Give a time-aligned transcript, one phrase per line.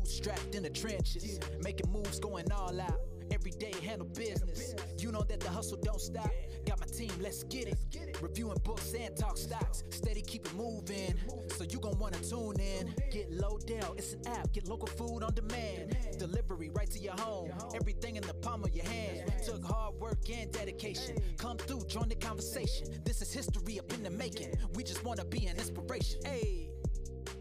[0.00, 3.00] Bootstrapped in the trenches, making moves, going all out.
[3.30, 4.74] Every day handle business.
[4.98, 6.30] You know that the hustle don't stop.
[6.66, 7.76] Got my team, let's get it.
[8.20, 9.84] Reviewing books and talk stocks.
[9.90, 11.14] Steady keep it moving.
[11.56, 12.92] So you gon' wanna tune in.
[13.10, 14.52] Get Lodell, it's an app.
[14.52, 15.96] Get local food on demand.
[16.18, 17.52] Delivery right to your home.
[17.74, 19.32] Everything in the palm of your hand.
[19.46, 21.16] Took hard work and dedication.
[21.38, 22.88] Come through, join the conversation.
[23.04, 24.54] This is history up in the making.
[24.74, 26.20] We just wanna be an inspiration.
[26.24, 26.70] Hey,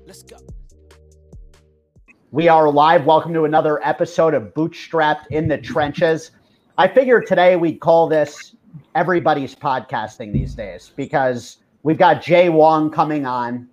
[0.05, 0.37] let's go.
[2.31, 3.07] We are live.
[3.07, 6.29] Welcome to another episode of Bootstrapped in the Trenches.
[6.77, 8.55] I figured today we'd call this
[8.93, 13.67] everybody's podcasting these days because we've got Jay Wong coming on.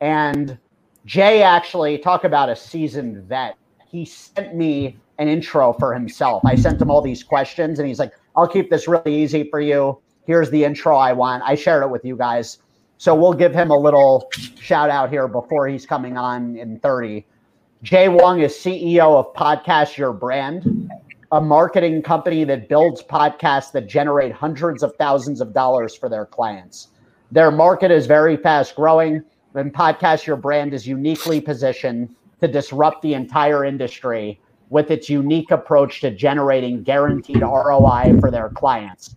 [0.00, 0.56] And
[1.04, 3.56] Jay actually, talk about a seasoned vet.
[3.88, 6.44] He sent me an intro for himself.
[6.46, 9.60] I sent him all these questions and he's like, I'll keep this really easy for
[9.60, 10.00] you.
[10.28, 11.42] Here's the intro I want.
[11.44, 12.58] I shared it with you guys.
[12.98, 17.26] So we'll give him a little shout out here before he's coming on in 30.
[17.82, 20.90] Jay Wong is CEO of Podcast Your Brand,
[21.30, 26.24] a marketing company that builds podcasts that generate hundreds of thousands of dollars for their
[26.24, 26.88] clients.
[27.30, 29.22] Their market is very fast growing,
[29.54, 32.08] and Podcast Your Brand is uniquely positioned
[32.40, 38.48] to disrupt the entire industry with its unique approach to generating guaranteed ROI for their
[38.48, 39.16] clients.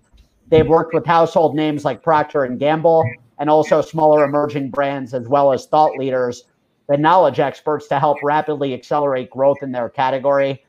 [0.49, 5.29] They've worked with household names like Procter and Gamble and also smaller emerging brands as
[5.29, 6.43] well as thought leaders
[6.89, 10.63] and knowledge experts to help rapidly accelerate growth in their category.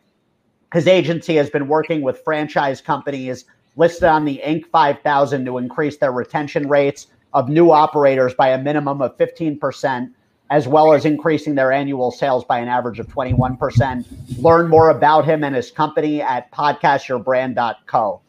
[0.73, 3.47] His agency has been working with franchise companies
[3.77, 4.67] listed on the Inc.
[4.67, 10.11] 5000 to increase their retention rates of new operators by a minimum of 15%,
[10.51, 14.05] as well as increasing their annual sales by an average of 21%.
[14.43, 18.21] Learn more about him and his company at podcastyourbrand.co.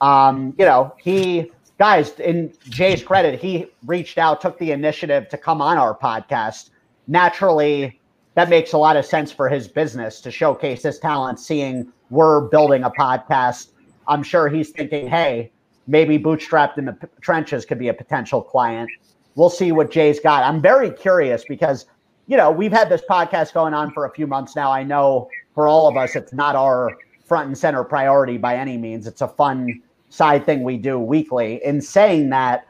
[0.00, 5.36] Um, you know, he, guys, in Jay's credit, he reached out, took the initiative to
[5.36, 6.70] come on our podcast
[7.06, 8.00] naturally
[8.34, 12.42] that makes a lot of sense for his business to showcase his talent seeing we're
[12.42, 13.68] building a podcast.
[14.06, 15.50] I'm sure he's thinking hey
[15.86, 18.90] maybe bootstrapped in the p- trenches could be a potential client.
[19.36, 20.42] We'll see what jay's got.
[20.42, 21.86] I'm very curious because
[22.26, 24.70] you know we've had this podcast going on for a few months now.
[24.70, 28.76] I know for all of us it's not our front and center priority by any
[28.76, 29.06] means.
[29.06, 31.60] It's a fun side thing we do weekly.
[31.64, 32.66] In saying that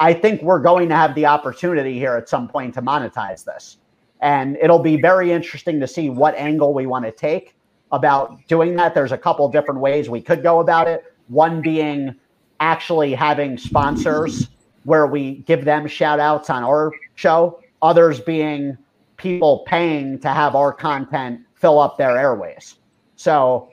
[0.00, 3.78] I think we're going to have the opportunity here at some point to monetize this.
[4.20, 7.54] And it'll be very interesting to see what angle we want to take
[7.92, 8.94] about doing that.
[8.94, 11.04] There's a couple different ways we could go about it.
[11.28, 12.14] One being
[12.60, 14.48] actually having sponsors
[14.84, 18.76] where we give them shout outs on our show, others being
[19.16, 22.76] people paying to have our content fill up their airways.
[23.16, 23.70] So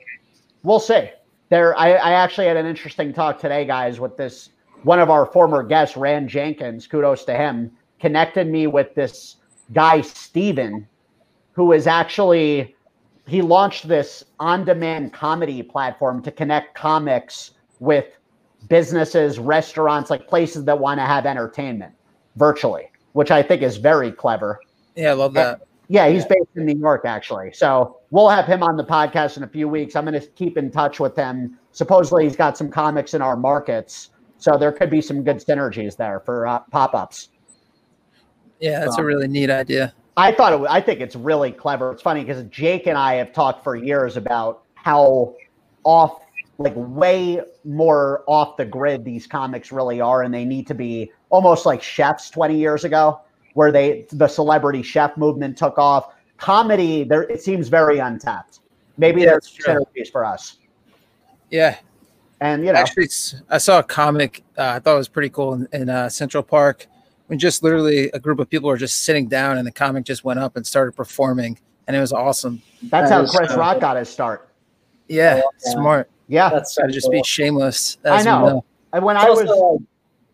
[0.62, 1.10] we'll see.
[1.50, 4.50] There, I, I actually had an interesting talk today, guys, with this
[4.84, 7.70] one of our former guests, Rand Jenkins, kudos to him,
[8.00, 9.36] connected me with this
[9.72, 10.86] guy, Steven,
[11.52, 12.74] who is actually,
[13.26, 18.06] he launched this on demand comedy platform to connect comics with
[18.68, 21.92] businesses, restaurants, like places that want to have entertainment
[22.36, 24.60] virtually, which I think is very clever.
[24.96, 25.62] Yeah, I love that.
[25.88, 27.52] Yeah, he's based in New York, actually.
[27.52, 29.94] So we'll have him on the podcast in a few weeks.
[29.94, 31.58] I'm going to keep in touch with him.
[31.72, 34.10] Supposedly, he's got some comics in our markets.
[34.42, 37.28] So there could be some good synergies there for uh, pop ups.
[38.58, 39.94] Yeah, that's a really neat idea.
[40.16, 40.66] I thought it.
[40.68, 41.92] I think it's really clever.
[41.92, 45.36] It's funny because Jake and I have talked for years about how
[45.84, 46.22] off,
[46.58, 51.12] like way more off the grid these comics really are, and they need to be
[51.30, 53.20] almost like chefs twenty years ago,
[53.54, 56.14] where they the celebrity chef movement took off.
[56.36, 58.58] Comedy, there it seems very untapped.
[58.98, 60.56] Maybe yeah, there's synergies for us.
[61.50, 61.78] Yeah,
[62.42, 63.08] and you know, actually,
[63.48, 64.42] I saw a comic.
[64.58, 66.86] Uh, I thought it was pretty cool in, in uh, Central Park.
[67.28, 70.24] When just literally a group of people were just sitting down, and the comic just
[70.24, 72.60] went up and started performing, and it was awesome.
[72.82, 74.48] That's that how Chris Rock got his start.
[75.08, 75.72] Yeah, yeah.
[75.72, 76.10] smart.
[76.26, 77.12] Yeah, that's so just cool.
[77.12, 77.98] be shameless.
[78.04, 78.48] I know.
[78.48, 78.64] know.
[78.92, 79.80] And when I was, like,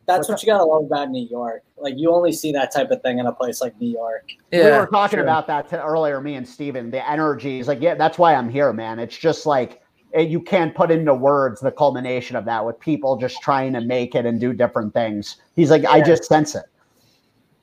[0.07, 1.63] that's what you gotta love about New York.
[1.77, 4.31] Like you only see that type of thing in a place like New York.
[4.51, 6.23] Yeah, we were talking about that earlier.
[6.23, 8.99] Me and Steven, the energy is like, yeah, that's why I'm here, man.
[8.99, 9.83] It's just like
[10.15, 13.81] Eh, you can't put into words the culmination of that with people just trying to
[13.81, 15.37] make it and do different things.
[15.55, 15.91] He's like, yeah.
[15.91, 16.65] I just sense it.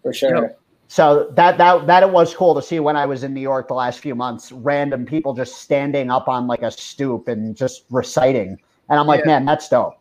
[0.03, 0.29] For sure.
[0.29, 0.55] You know,
[0.87, 3.67] so that that that it was cool to see when I was in New York
[3.67, 7.85] the last few months, random people just standing up on like a stoop and just
[7.89, 8.59] reciting.
[8.89, 9.39] And I'm like, yeah.
[9.39, 9.99] man, that's dope.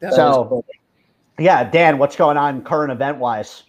[0.00, 0.64] That so cool.
[1.38, 3.62] yeah, Dan, what's going on current event wise?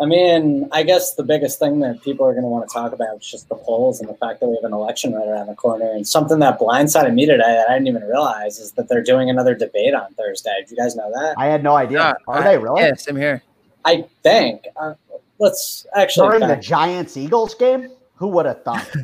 [0.00, 2.92] I mean, I guess the biggest thing that people are going to want to talk
[2.92, 5.46] about is just the polls and the fact that we have an election right around
[5.46, 5.88] the corner.
[5.92, 9.30] And something that blindsided me today that I didn't even realize is that they're doing
[9.30, 10.54] another debate on Thursday.
[10.60, 11.36] Did you guys know that?
[11.38, 12.00] I had no idea.
[12.00, 12.82] Uh, are they really?
[12.82, 13.42] Yes, I'm here.
[13.84, 14.66] I think.
[14.76, 14.94] Uh,
[15.38, 16.38] let's actually.
[16.38, 17.90] During the Giants Eagles game?
[18.16, 18.88] Who would have thought?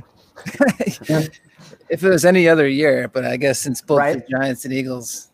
[1.89, 4.27] if it was any other year, but I guess since both Right.
[4.27, 5.30] the Giants and Eagles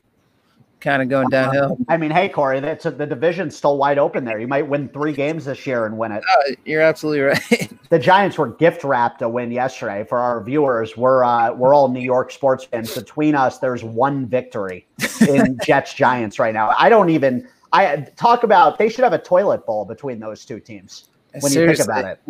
[0.87, 4.39] kind of going downhill, I mean, hey Corey, that's the division's still wide open there.
[4.39, 6.23] You might win three games this year and win it.
[6.23, 7.73] uh, you're absolutely right.
[7.91, 10.05] The Giants were gift wrapped a win yesterday.
[10.05, 12.95] For our viewers, we're uh, we're all New York sports fans.
[12.95, 14.87] Between us, there's one victory
[15.29, 16.73] in Jets Giants right now.
[16.79, 17.49] I don't even.
[17.73, 21.09] I talk about they should have a toilet bowl between those two teams
[21.41, 22.21] when you think about it.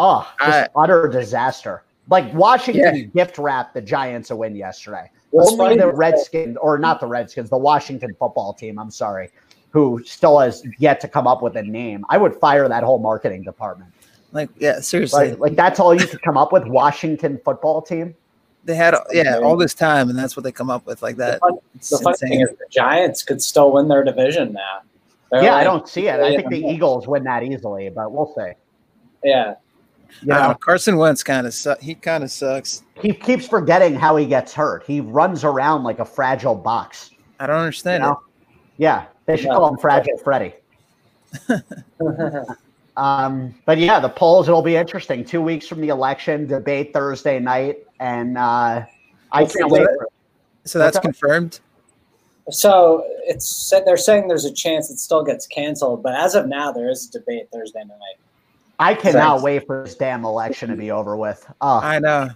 [0.00, 1.84] Oh, just I- utter disaster.
[2.08, 3.02] Like Washington Yeah.
[3.24, 5.08] gift wrapped the Giants a win yesterday.
[5.30, 8.78] What's Only funny the Redskins, or not the Redskins, the Washington football team.
[8.78, 9.30] I'm sorry,
[9.70, 12.04] who still has yet to come up with a name.
[12.08, 13.92] I would fire that whole marketing department.
[14.32, 16.66] Like, yeah, seriously, Like, like that's all you could come up with.
[16.66, 18.14] Washington football team.
[18.64, 21.16] they had uh, yeah all this time, and that's what they come up with like
[21.16, 21.40] that.
[21.40, 24.80] fun- It's The funny thing is, the Giants could still win their division now.
[25.30, 26.18] They're yeah, I don't see it.
[26.20, 28.52] I think the Eagles win that easily, but we'll see.
[29.22, 29.54] Yeah,
[30.22, 32.82] You I know, know, Carson Wentz kind of su- he kind of sucks.
[33.00, 34.84] he keeps forgetting how he gets hurt.
[34.86, 37.10] He runs around like a fragile box.
[37.38, 38.20] I don't You understand know?
[38.76, 39.54] Yeah, they should Yeah.
[39.54, 40.54] call him Fragile Freddy.
[42.96, 45.24] Um, but yeah, the polls, it'll be interesting.
[45.24, 47.78] Two weeks from the election, debate Thursday night.
[47.98, 48.84] And uh,
[49.32, 49.78] I can't the wait.
[49.80, 49.88] date?
[49.96, 50.08] For,
[50.64, 51.02] So that's What's that?
[51.02, 51.60] confirmed.
[52.50, 56.72] So it's they're saying there's a chance it still gets canceled, but as of now,
[56.72, 58.18] there is a debate Thursday night.
[58.80, 59.42] I cannot Thanks.
[59.42, 61.46] wait for this damn election to be over with.
[61.60, 62.30] Oh, I know.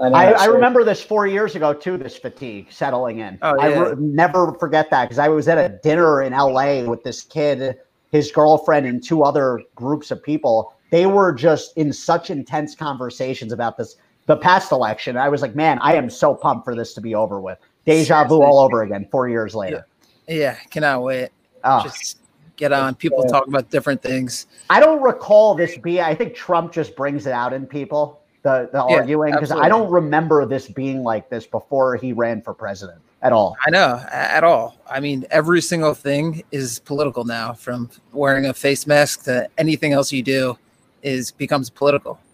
[0.00, 1.98] know, I, I remember this four years ago too.
[1.98, 3.38] This fatigue settling in.
[3.42, 3.78] Oh, I yeah.
[3.80, 6.84] re- never forget that because I was at a dinner in L.A.
[6.84, 7.76] with this kid,
[8.10, 10.74] his girlfriend, and two other groups of people.
[10.90, 13.96] They were just in such intense conversations about this,
[14.26, 15.18] the past election.
[15.18, 17.58] I was like, man, I am so pumped for this to be over with.
[17.84, 19.06] Deja vu all over again.
[19.10, 19.86] Four years later.
[20.26, 21.28] Yeah, cannot wait.
[21.64, 22.21] Oh, Just
[22.62, 22.94] get on.
[22.94, 24.46] People talk about different things.
[24.70, 26.00] I don't recall this being.
[26.00, 28.20] I think Trump just brings it out in people.
[28.42, 32.42] The the Yeah, arguing because I don't remember this being like this before he ran
[32.42, 33.56] for president at all.
[33.64, 34.76] I know at all.
[34.90, 37.52] I mean, every single thing is political now.
[37.52, 40.58] From wearing a face mask to anything else you do,
[41.02, 42.18] is becomes political.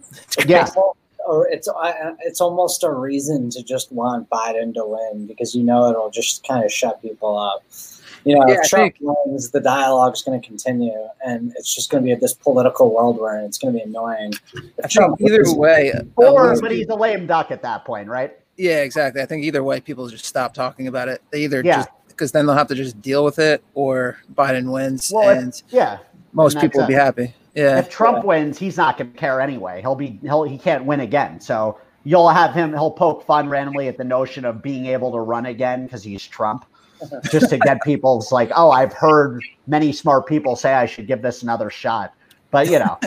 [0.47, 0.67] Yeah.
[1.27, 5.53] or it's uh, uh, it's almost a reason to just want Biden to win because
[5.53, 7.63] you know it'll just kind of shut people up.
[8.25, 10.93] You know, Yeah, I if Trump wins, the dialogue's going to continue,
[11.25, 13.45] and it's just going to be this political world we're in.
[13.45, 14.33] It's going to be annoying.
[14.53, 17.61] If I think either wins- way, uh, Or, least but he's a lame duck at
[17.63, 18.37] that point, right?
[18.57, 19.21] Yeah, exactly.
[19.21, 21.21] I think either way, people just stop talking about it.
[21.31, 21.77] They either Yeah.
[21.77, 25.61] just because then they'll have to just deal with it, or Biden wins, Well, if-
[25.69, 25.99] Yeah.
[26.33, 27.33] most and people will be happy.
[27.55, 29.81] Yeah, If Trump wins, he's not going to care anyway.
[29.81, 31.39] He'll be he'll he can't win again.
[31.41, 32.73] So you'll have him.
[32.73, 36.25] He'll poke fun randomly at the notion of being able to run again because he's
[36.25, 36.65] Trump,
[37.31, 41.21] just to get people's like, oh, I've heard many smart people say I should give
[41.21, 42.13] this another shot.
[42.51, 42.97] But you know,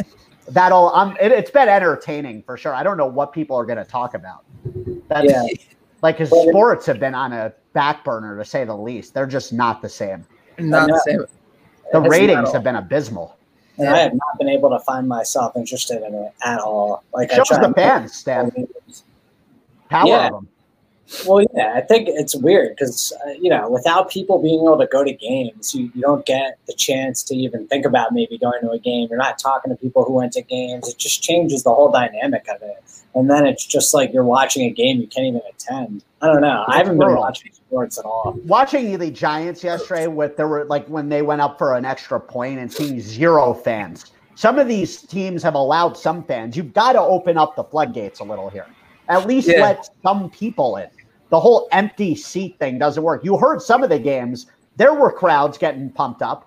[0.48, 0.90] that'll.
[0.90, 2.74] Um, it, it's been entertaining for sure.
[2.74, 4.44] I don't know what people are going to talk about.
[5.08, 5.44] That's Yeah.
[6.02, 9.14] like because Well, sports have been on a back burner to say the least.
[9.14, 10.24] They're just not the same.
[10.58, 11.24] not the same.
[11.92, 13.36] The It's ratings have been abysmal.
[13.78, 17.02] and I have not been able to find myself interested in it at all.
[17.12, 18.50] Like I Shows try the fans, Stan.
[19.88, 20.26] Power Yeah.
[20.26, 20.48] of them.
[21.26, 24.86] Well, yeah, I think it's weird because uh, you know, without people being able to
[24.86, 28.60] go to games, you, you don't get the chance to even think about maybe going
[28.62, 29.08] to a game.
[29.10, 30.88] You're not talking to people who went to games.
[30.88, 32.82] It just changes the whole dynamic of it.
[33.14, 36.02] And then it's just like you're watching a game you can't even attend.
[36.22, 36.64] I don't know.
[36.66, 38.38] I haven't been watching sports at all.
[38.46, 42.18] watching the Giants yesterday with there were like when they went up for an extra
[42.18, 44.12] point and seeing zero fans.
[44.34, 46.56] Some of these teams have allowed some fans.
[46.56, 48.66] You've got to open up the floodgates a little here.
[49.08, 49.60] At least Yeah.
[49.60, 50.88] let some people in.
[51.32, 53.24] The whole empty seat thing doesn't work.
[53.24, 54.48] You heard some of the games.
[54.76, 56.46] There were crowds getting pumped up.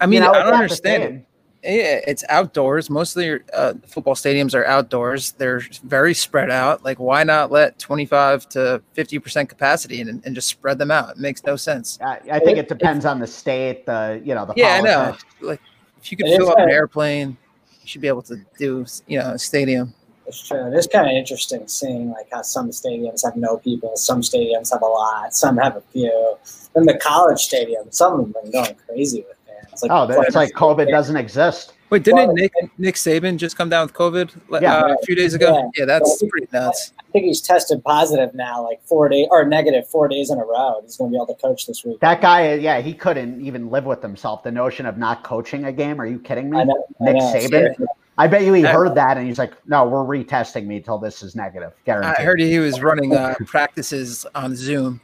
[0.00, 1.26] I mean, You know, I don't understand it.
[1.62, 2.90] Yeah, it's outdoors.
[2.90, 5.32] Most of the uh, football stadiums are outdoors.
[5.32, 6.84] They're very spread out.
[6.84, 11.10] Like, why not let 25 to 50 percent capacity and, and just spread them out?
[11.10, 12.00] It makes no sense.
[12.02, 15.16] I, I think it depends on the state, the you know the Yeah, I know.
[15.42, 15.60] Like,
[16.02, 17.36] if you could fill up an airplane,
[17.80, 19.94] you should be able to do, you know, a stadium.
[20.26, 20.66] It's true.
[20.66, 24.72] It is kind of interesting seeing like how some stadiums have no people, some stadiums
[24.72, 26.36] have a lot, some have a few.
[26.74, 29.82] Then the college stadiums, some of them are going crazy with fans.
[29.82, 31.74] Like, Oh, it's like COVID doesn't exist.
[31.90, 34.94] Wait, didn't Well, Nick Nick Saban just come down with COVID uh, Yeah.
[34.94, 35.54] a few days ago?
[35.54, 35.80] Yeah.
[35.80, 36.92] Yeah, that's Well, pretty nuts.
[36.98, 40.44] I think he's tested positive now, like four days or negative four days in a
[40.44, 40.80] row.
[40.82, 42.00] He's going to be able to coach this week.
[42.00, 44.42] That guy, yeah, he couldn't even live with himself.
[44.42, 46.00] The notion of not coaching a game.
[46.00, 46.58] Are you kidding me?
[46.58, 47.32] I know, I Nick know.
[47.34, 47.86] Saban?
[48.16, 51.22] I bet you he heard that and he's like, "No, we're retesting me till this
[51.22, 52.14] is negative." Guaranteed.
[52.18, 55.00] I heard he was running uh, practices on Zoom.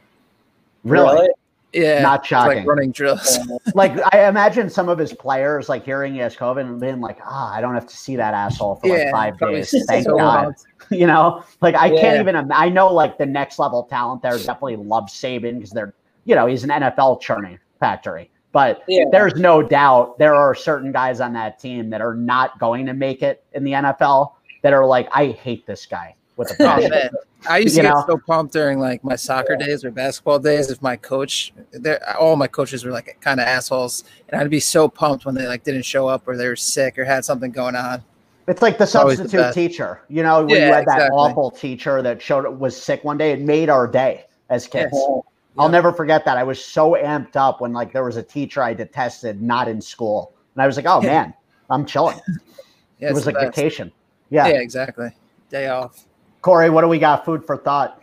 [0.85, 1.29] really?
[1.73, 3.38] Yeah, Not it's like running drills.
[3.75, 7.19] like I imagine some of his players like hearing he has COVID and being like,
[7.25, 9.75] ah, I don't have to see that asshole for like Yeah, five days.
[9.87, 10.45] Thank so God.
[10.45, 10.64] pumped.
[10.90, 12.35] you know, like I can't even.
[12.35, 16.35] im- I know like the next level talent there definitely loves Saban because they're, you
[16.35, 18.31] know, he's an NFL churning factory.
[18.52, 19.04] But Yeah.
[19.12, 22.95] there's no doubt there are certain guys on that team that are not going to
[22.95, 26.66] make it in the NFL that are like, I hate this guy with a Oh
[26.66, 27.11] passion.
[27.49, 28.04] I used You to get know?
[28.07, 31.52] so pumped during like my soccer days or basketball days if my coach,
[32.19, 35.47] all my coaches were like kind of assholes, and I'd be so pumped when they
[35.47, 38.02] like didn't show up or they were sick or had something going on.
[38.47, 41.16] It's like the always the substitute teacher, you know, when you Yeah, had that exactly.
[41.16, 43.30] awful teacher that showed was sick one day.
[43.33, 44.90] It made our day as kids.
[44.92, 45.21] Yeah.
[45.59, 46.37] I'll never forget that.
[46.37, 49.80] I was so amped up when like there was a teacher I detested not in
[49.80, 51.35] school, and I was like, "Oh man,
[51.69, 52.21] I'm chilling."
[52.99, 53.57] Yeah, it was the like best.
[53.57, 53.92] vacation.
[54.30, 54.49] Yeah.
[54.49, 54.61] Yeah.
[54.61, 55.11] exactly.
[55.49, 56.07] Day off.
[56.42, 57.25] Corey, what do we got?
[57.25, 57.99] Food for thought.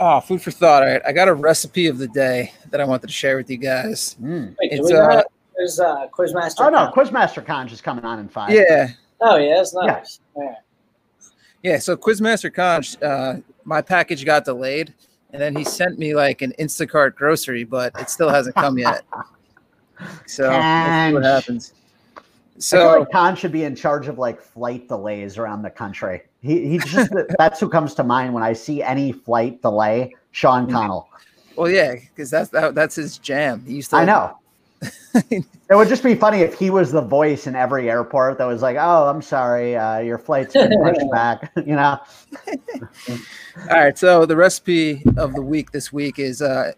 [0.00, 0.82] Oh, food for thought.
[0.82, 3.50] All right, I got a recipe of the day that I wanted to share with
[3.50, 4.16] you guys.
[4.22, 4.56] Mm.
[4.60, 6.60] Wait, do It's we uh, got, there's uh, Quizmaster.
[6.60, 6.92] Oh no, Con.
[6.92, 8.50] Quizmaster Con's is coming on in five.
[8.52, 8.88] yeah,
[9.20, 10.20] Oh yeah, that's nice.
[10.36, 10.54] Yeah.
[11.62, 14.92] Yeah, so Quizmaster Conch, uh, my package got delayed,
[15.34, 19.02] and then he sent me like an Instacart grocery, but it still hasn't come yet.
[20.26, 21.72] So let's what happens.
[22.58, 26.22] So like Con should be in charge of like flight delays around the country.
[26.40, 30.14] He he just that's who comes to mind when I see any flight delay.
[30.30, 30.72] Sean mm.
[30.72, 31.08] Connell.
[31.56, 33.64] well, yeah, because that's that, that's his jam.
[33.66, 33.96] He used to.
[33.96, 34.38] I know.
[35.70, 38.60] It would just be funny if he was the voice in every airport that was
[38.60, 41.98] like, "Oh, I'm sorry, uh, your flight's been pushed back." You know,
[43.08, 46.72] All right, so the recipe of the week this week is uh,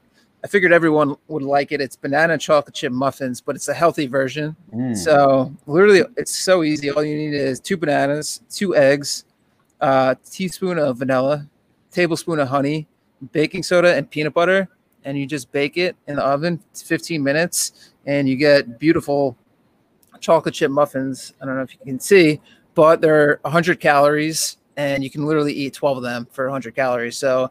[0.45, 1.81] I figured everyone would like it.
[1.81, 4.55] It's banana chocolate chip muffins, but it's a healthy version.
[4.73, 4.97] Mm.
[4.97, 6.89] So literally, it's so easy.
[6.89, 9.25] All you need is two bananas, two eggs,
[9.81, 11.49] uh, teaspoon of vanilla,
[11.91, 12.87] tablespoon of honey,
[13.33, 14.69] baking soda, and peanut butter,
[15.05, 19.37] and you just bake it in the oven 15 minutes, and you get beautiful
[20.21, 21.35] chocolate chip muffins.
[21.41, 22.41] I don't know if you can see,
[22.75, 27.17] but they're 100 calories, and you can literally eat 12 of them for 100 calories.
[27.17, 27.51] So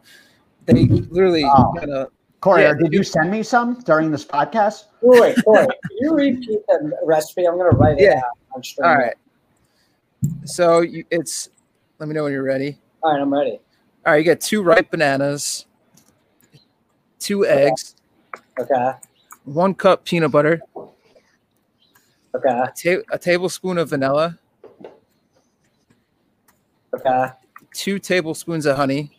[0.65, 1.73] they literally Wow.
[1.77, 4.83] kind of Corey, Yeah, did you send me some during this podcast?
[5.01, 7.47] Wait, wait, Corey, can you repeat the recipe?
[7.47, 8.17] I'm gonna write it Yeah.
[8.17, 8.87] out on stream.
[8.87, 9.15] all right.
[10.43, 11.49] So you, it's.
[11.97, 12.77] Let me know when you're ready.
[13.01, 13.59] All right, I'm ready.
[14.05, 15.65] All right, you get two ripe bananas,
[17.19, 17.95] two eggs,
[18.59, 18.91] Okay.
[19.45, 20.61] One cup peanut butter,
[22.35, 22.49] Okay.
[22.49, 24.37] a, ta- a tablespoon of vanilla,
[26.93, 27.27] Okay.
[27.73, 29.11] two tablespoons of honey,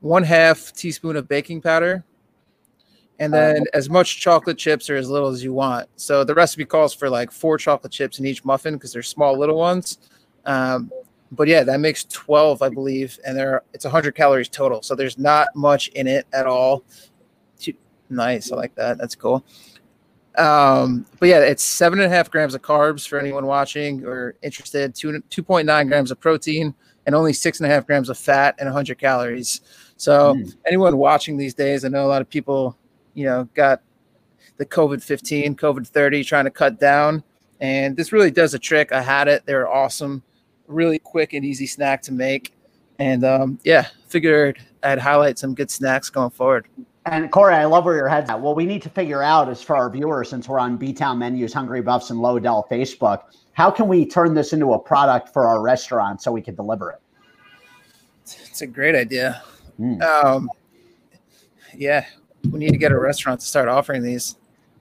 [0.00, 2.04] one half teaspoon of baking powder,
[3.18, 5.88] and then as much chocolate chips or as little as you want.
[5.96, 9.38] So the recipe calls for like four chocolate chips in each muffin because they're small
[9.38, 9.98] little ones.
[10.46, 10.90] Um,
[11.34, 14.82] but yeah, that makes 12, I believe, and there it's 100 calories total.
[14.82, 16.84] So there's not much in it at all.
[18.10, 18.98] Nice, I like that.
[18.98, 19.44] That's cool.
[20.36, 24.34] Um, but yeah, it's seven and a half grams of carbs for anyone watching or
[24.42, 24.94] interested.
[24.94, 26.74] Two two point nine grams of protein
[27.06, 29.60] and only six and a half grams of fat and 100 calories.
[29.96, 30.54] So Mm.
[30.66, 32.76] anyone watching these days, I know a lot of people,
[33.14, 33.80] you know, got
[34.56, 37.22] the COVID 15, COVID 30, trying to cut down,
[37.60, 38.92] and this really does a trick.
[38.92, 40.22] I had it; they're awesome,
[40.66, 42.54] really quick and easy snack to make,
[42.98, 46.66] and um, yeah, figured I'd highlight some good snacks going forward.
[47.06, 48.40] And Corey, I love where your head's at.
[48.40, 51.18] What we need to figure out is for our viewers, since we're on B Town
[51.18, 55.46] Menus, Hungry Buffs, and Lowdell Facebook, how can we turn this into a product for
[55.46, 57.00] our restaurant so we can deliver it?
[58.22, 59.42] It's a great idea.
[59.78, 60.02] Mm.
[60.02, 60.50] Um,
[61.76, 62.06] yeah,
[62.50, 64.36] we need to get a restaurant to start offering these.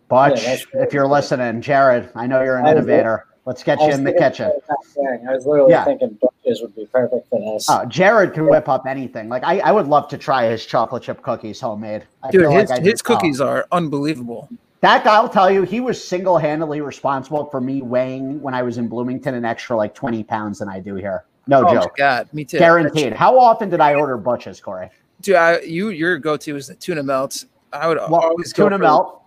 [0.08, 3.26] Butch, Yeah, if you're listening, Jared, I know you're an I was- innovator.
[3.46, 4.52] Let's get you in the kitchen.
[4.68, 5.26] the thing.
[5.30, 5.84] I was literally Yeah.
[5.84, 7.68] thinking Butch's would be perfect for this.
[7.70, 9.28] Oh, Jared can whip up anything.
[9.28, 12.04] Like I, I would love to try his chocolate chip cookies homemade.
[12.24, 14.48] I Dude, feel his, like I his did- cookies are unbelievable.
[14.80, 18.64] That guy, I'll tell you, he was single handedly responsible for me weighing when I
[18.64, 21.24] was in Bloomington an extra like 20 pounds than I do here.
[21.48, 21.96] No Oh my joke.
[21.98, 22.60] god, me too.
[22.60, 23.14] Guaranteed.
[23.14, 24.90] How often did I order Butch's, Corey?
[25.22, 27.46] Dude, I, you your go to is the tuna melts.
[27.72, 29.22] I would Well, always go tuna for- melt.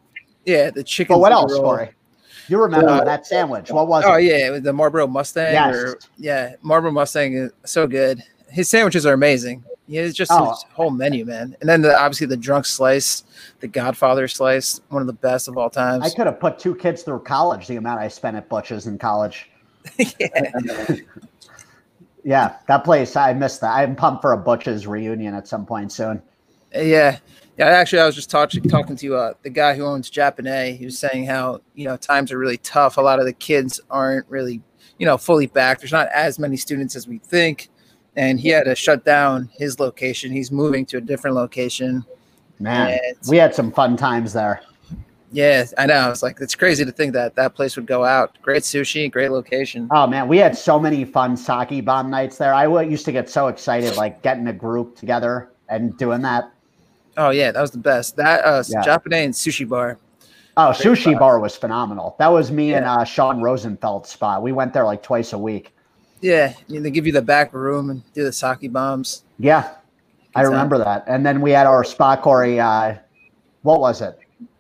[0.45, 1.15] Yeah, the chicken.
[1.15, 1.63] But what else, roll.
[1.63, 1.91] Corey?
[2.49, 3.71] You remember Uh, that sandwich?
[3.71, 4.25] What was Oh it?
[4.25, 5.53] yeah, with the Marlboro Mustang.
[5.53, 5.75] Yes.
[5.75, 8.23] Or, yeah, Marlboro Mustang is so good.
[8.49, 9.65] His sandwiches are amazing.
[9.89, 10.51] Yeah, it's just Oh.
[10.51, 11.57] his whole menu, man.
[11.61, 13.23] And then the, obviously the drunk slice,
[13.61, 16.05] the Godfather slice, one of the best of all times.
[16.05, 17.67] I could have put two kids through college.
[17.69, 19.51] The amount I spent at Butch's in college.
[19.99, 20.17] yeah.
[22.25, 23.15] Yeah, that place.
[23.15, 23.71] I missed that.
[23.73, 26.21] I'm pumped for a Butch's reunion at some point soon.
[26.75, 27.19] Yeah.
[27.59, 30.77] Yeah, actually, I was just talking talking to uh, the guy who owns Japonee.
[30.77, 32.99] He was saying how you know times are really tough.
[32.99, 34.61] A lot of the kids aren't really
[34.99, 35.81] you know fully back.
[35.81, 37.71] There's not as many students as we think,
[38.15, 40.33] and he had to shut down his location.
[40.33, 42.05] He's moving to a different location,
[42.59, 44.63] Man, we had some fun times there.
[45.33, 46.11] Yeah, I know.
[46.11, 48.39] It's like it's crazy to think that that place would go out.
[48.43, 49.89] Great sushi, great location.
[49.91, 52.55] Oh man, we had so many fun sake bomb nights there.
[52.55, 56.51] I w- used to get so excited, like getting a group together and doing that.
[57.17, 58.17] Oh yeah, that was the best.
[58.17, 58.83] That uh, Yeah.
[58.83, 59.99] Japanese sushi bar.
[60.59, 61.19] Oh, Great sushi spot.
[61.19, 62.17] bar was phenomenal.
[62.19, 64.43] That was me and uh, Sean Rosenfeld's spot.
[64.43, 65.75] We went there like twice a week.
[66.23, 69.25] Yeah, you know, they give you the back room and do the sake bombs.
[69.39, 69.75] Yeah,
[70.35, 71.05] I Good remember that.
[71.07, 72.59] And then we had our spot, Corey.
[72.59, 72.95] Uh,
[73.63, 74.19] what was it?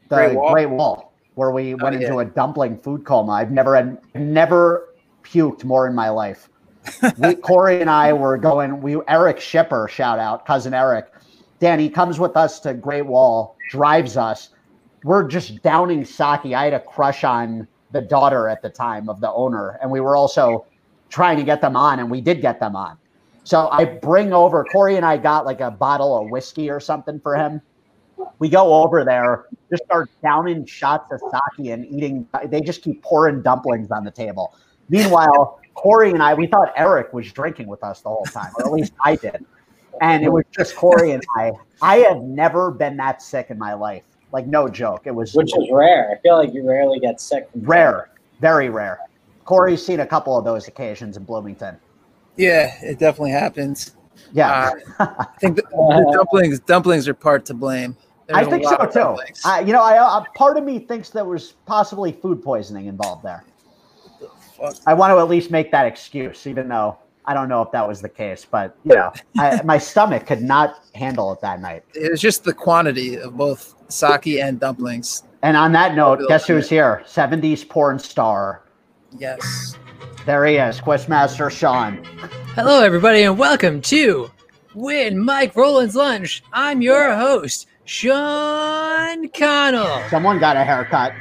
[0.08, 0.76] The Great Great Wall?
[0.76, 2.06] Wall, where we went Oh, yeah.
[2.08, 3.32] into a dumpling food coma.
[3.32, 4.90] I've never had, never
[5.24, 6.48] puked more in my life.
[7.18, 8.80] we, Corey and I were going.
[8.82, 11.06] We Eric Shipper, shout out, cousin Eric.
[11.58, 14.50] Dan, he comes with us to Great Wall, drives us.
[15.04, 16.46] We're just downing sake.
[16.46, 20.00] I had a crush on the daughter at the time of the owner, and we
[20.00, 20.66] were also
[21.08, 22.98] trying to get them on, and we did get them on.
[23.44, 27.20] So I bring over Corey and I got like a bottle of whiskey or something
[27.20, 27.62] for him.
[28.40, 32.26] We go over there, just start downing shots of sake and eating.
[32.46, 34.56] They just keep pouring dumplings on the table.
[34.88, 38.66] Meanwhile, Corey and I, we thought Eric was drinking with us the whole time, or
[38.66, 39.44] at least I did.
[40.00, 41.52] And it was just Corey and I.
[41.82, 44.02] I have never been that sick in my life.
[44.32, 45.02] Like no joke.
[45.04, 46.10] It was which is rare.
[46.10, 47.48] I feel like you rarely get sick.
[47.54, 48.10] Rare,
[48.40, 48.98] very rare.
[49.44, 51.76] Corey's seen a couple of those occasions in Bloomington.
[52.36, 53.96] Yeah, it definitely happens.
[54.32, 54.72] Yeah.
[54.98, 57.96] I think the, the dumplings dumplings are part to blame.
[58.28, 58.92] I There's a think so too.
[58.92, 59.40] dumplings.
[59.44, 63.24] I, you know, I, uh, part of me thinks there was possibly food poisoning involved
[63.24, 63.44] there.
[64.56, 64.74] Fuck.
[64.86, 67.86] I want to at least make that excuse, even though I don't know if that
[67.86, 68.46] was the case.
[68.48, 71.84] But you know, I, my stomach could not handle it that night.
[71.94, 75.22] It was just the quantity of both sake and dumplings.
[75.42, 77.02] And on that note, Bill guess who's here?
[77.06, 78.62] '70s porn star.
[79.18, 79.76] Yes.
[80.24, 82.02] There he is, Quizmaster Sean.
[82.54, 84.30] Hello, everybody, and welcome to
[84.74, 86.42] Win Mike Roland's Lunch.
[86.52, 90.02] I'm your host, Sean Connell.
[90.10, 91.12] Someone got a haircut.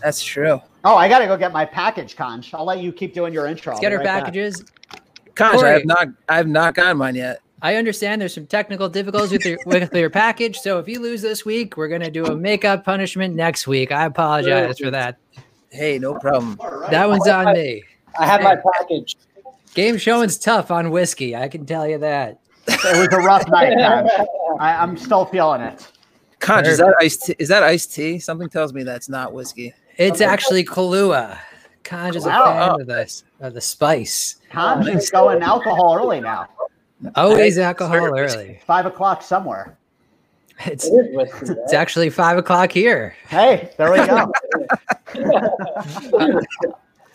[0.00, 0.60] That's true.
[0.84, 2.54] Oh, I got to go get my package, Conch.
[2.54, 3.72] I'll let you keep doing your intro.
[3.72, 4.24] Let's get be our right back.
[4.24, 4.64] packages.
[5.34, 7.40] Conch, I have not I have not gotten mine yet.
[7.60, 11.22] I understand there's some technical difficulties with your, with your package, so if you lose
[11.22, 13.90] this week, we're going to do a makeup punishment next week.
[13.90, 15.18] I apologize for that.
[15.70, 16.58] Hey, no problem.
[16.90, 17.82] That one's on me.
[18.18, 19.16] I have my package.
[19.74, 22.38] Game showing's tough on whiskey, I can tell you that.
[22.68, 24.28] It was a rough night, Conch.
[24.60, 25.86] I, I'm still feeling it.
[26.38, 27.36] Conch, is that iced tea?
[27.38, 28.18] Is that iced tea?
[28.18, 29.74] Something tells me that's not whiskey.
[29.98, 31.38] It's actually Kahlua.
[31.84, 32.44] Conj is a Wow.
[32.76, 34.36] fan of the, of the spice.
[34.50, 36.46] Conch is going alcohol early now.
[37.14, 38.60] Always alcohol early.
[38.66, 39.76] Five o'clock somewhere.
[40.66, 43.14] It's It is whiskey, it's actually five o'clock here.
[43.28, 44.32] Hey, there we go.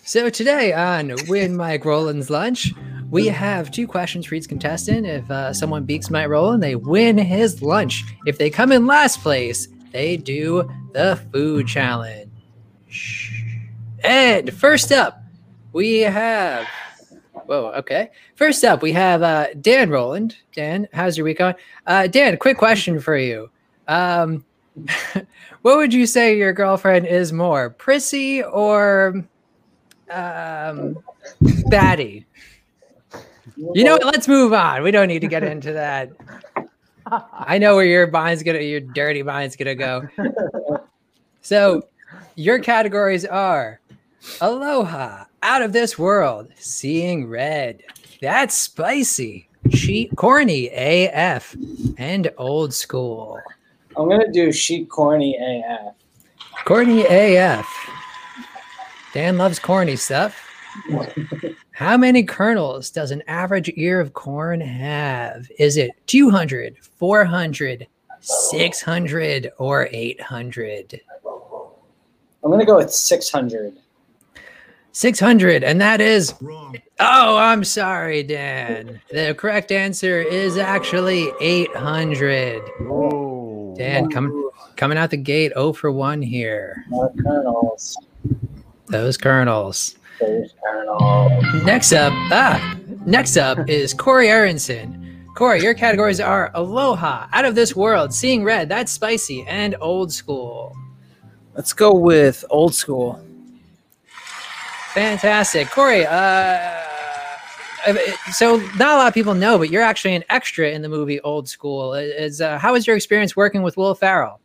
[0.06, 2.74] So today on Win Mike Roland's Lunch,
[3.10, 5.06] we have two questions for each contestant.
[5.06, 8.04] If uh, someone beats Mike Roland, they win his lunch.
[8.26, 12.30] If they come in last place, they do the food challenge.
[14.04, 15.24] And first up,
[15.72, 16.68] we have.
[17.46, 18.10] Whoa, okay.
[18.36, 20.38] First up, we have uh, Dan Roland.
[20.54, 21.56] Dan, how's your week going?
[21.88, 23.50] Uh, Dan, quick question for you.
[23.88, 24.46] Um,
[25.62, 29.26] what would you say your girlfriend is more, prissy or
[30.10, 30.98] um,
[31.70, 32.26] batty?
[33.58, 34.06] You know what?
[34.06, 34.84] Let's move on.
[34.84, 36.12] We don't need to get into that.
[37.06, 40.08] I know where your mind's gonna, your dirty mind's gonna go.
[41.42, 41.84] So,
[42.36, 43.80] your categories are
[44.42, 47.84] Aloha, Out of This World, Seeing Red,
[48.22, 51.56] That's Spicy, Cheap, Corny AF,
[51.98, 53.40] and Old School.
[53.98, 55.94] I'm gonna do sheet corny AF.
[56.66, 57.68] Corny AF.
[59.14, 60.50] Dan loves corny stuff.
[61.72, 65.48] How many kernels does an average ear of corn have?
[65.60, 67.88] Is it 200, 400,
[68.22, 71.02] 600, or 800?
[72.44, 73.78] I'm gonna go with 600.
[74.92, 76.36] 600, and that is.
[76.40, 76.78] Wrong.
[77.00, 79.02] Oh, I'm sorry, Dan.
[79.12, 82.62] The correct answer is actually 800.
[82.82, 83.74] Ooh.
[83.76, 86.86] Dan, come, coming out the gate 0 for 1 here.
[86.90, 87.98] More kernels.
[88.88, 89.96] Those kernels.
[90.20, 91.64] There's kernels.
[91.66, 95.00] Next up, ah, next up is Corey Aronson.
[95.36, 100.14] Corey, your categories are Aloha, Out of This World, Seeing Red, That's Spicy, and Old
[100.14, 100.78] School.
[101.56, 103.24] Let's go with old school.
[104.94, 106.06] Fantastic, Corey.
[106.06, 106.82] Uh,
[108.32, 111.20] so not a lot of people know, but you're actually an extra in the movie
[111.22, 111.94] Old School.
[111.94, 114.40] Is uh, how was your experience working with Will Ferrell?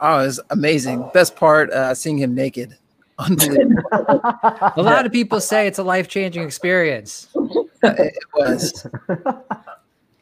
[0.00, 1.08] Oh, it was amazing.
[1.14, 2.76] Best part, uh, seeing him naked.
[3.18, 3.82] Unbelievable.
[3.92, 7.28] A lot of people say it's a life changing experience.
[7.82, 8.86] it was.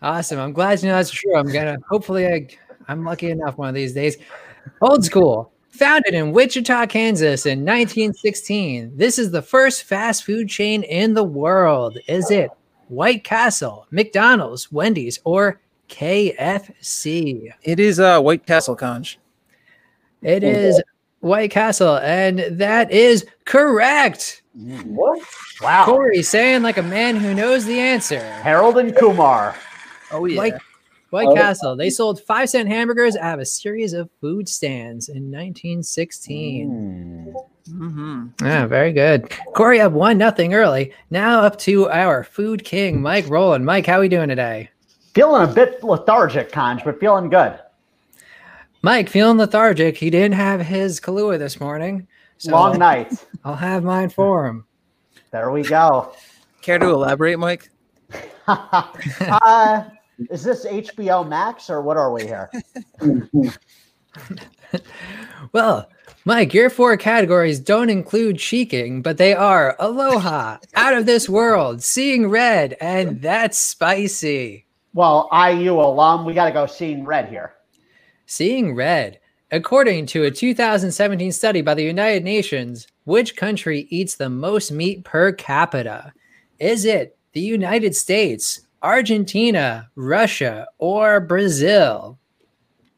[0.03, 0.39] Awesome.
[0.39, 1.35] I'm glad you know that's true.
[1.37, 2.49] I'm gonna hopefully I,
[2.89, 4.19] I'm lucky enough one of these days.
[4.81, 5.52] Old school.
[5.73, 8.93] Founded in Wichita, Kansas in 1916.
[8.95, 11.97] This is the first fast food chain in the world.
[12.07, 12.51] Is it
[12.89, 17.55] White Castle, McDonald's, Wendy's, or KFC?
[17.63, 19.19] It is uh, White Castle Conch.
[20.21, 20.83] It is
[21.21, 24.43] White Castle, and that is correct.
[24.53, 25.23] What?
[25.63, 25.87] Wow.
[25.87, 28.21] Corey saying like a man who knows the answer.
[28.21, 29.57] Harold and Kumar.
[30.11, 30.37] Oh yeah.
[30.37, 30.55] White,
[31.13, 31.35] White Oh.
[31.35, 31.77] Castle.
[31.77, 37.35] They sold five cent hamburgers out of a series of food stands in 1916.
[37.69, 39.29] hmm Yeah, very good.
[39.55, 40.95] Corey up one nothing early.
[41.11, 43.67] Now up to our food king, Mike Roland.
[43.67, 44.71] Mike, how are we doing today?
[45.15, 47.59] Feeling a bit lethargic, Conj, but feeling good.
[48.81, 49.99] Mike, feeling lethargic.
[49.99, 52.07] He didn't have his Kahlua this morning.
[52.39, 53.13] So Long night.
[53.45, 54.65] I'll have mine for him.
[55.31, 56.15] There we go.
[56.63, 57.69] Care to elaborate, Mike?
[58.49, 59.85] uh,
[60.31, 62.51] is this HBO Max or what are we here?
[65.53, 65.91] Well,
[66.25, 71.83] Mike, your four categories don't include cheeking, but they are aloha, out of this world,
[71.83, 74.67] seeing red, and that's spicy.
[74.95, 77.55] Well, IU alum, we got to go seeing red here.
[78.27, 79.19] Seeing red.
[79.51, 85.05] According to a 2017 study by the United Nations, which country eats the most meat
[85.05, 86.13] per capita?
[86.59, 92.19] Is it the United States, Argentina, Russia, or Brazil?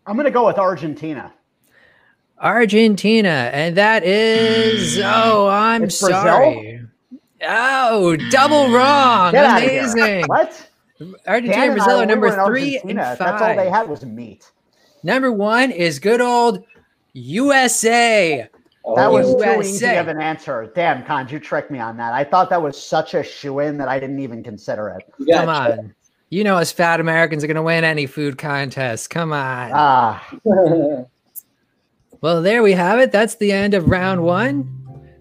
[0.07, 1.33] I'm going to go with Argentina.
[2.41, 6.23] Argentina, and that is oh, I'm It's Brazil?
[6.23, 6.81] sorry.
[7.47, 9.33] Oh, double wrong!
[9.33, 9.63] Get.
[9.63, 10.25] Amazing.
[10.27, 10.71] What?
[11.27, 13.03] Argentina Dan Brazil are number three Argentina.
[13.03, 14.51] and That's all they had was meat.
[15.03, 16.65] Number one is good old
[17.13, 18.49] USA.
[18.97, 20.71] That was Oh, too easy of an answer.
[20.75, 22.13] Damn, Conj, you tricked me on that.
[22.13, 25.07] I thought that was such a shoe in that I didn't even consider it.
[25.19, 25.95] you Come on.
[26.31, 29.09] You know us fat Americans are gonna win any food contest.
[29.09, 29.71] Come on.
[29.73, 30.27] Ah,
[32.21, 33.13] well, there we have it.
[33.13, 34.69] That's the end of round one.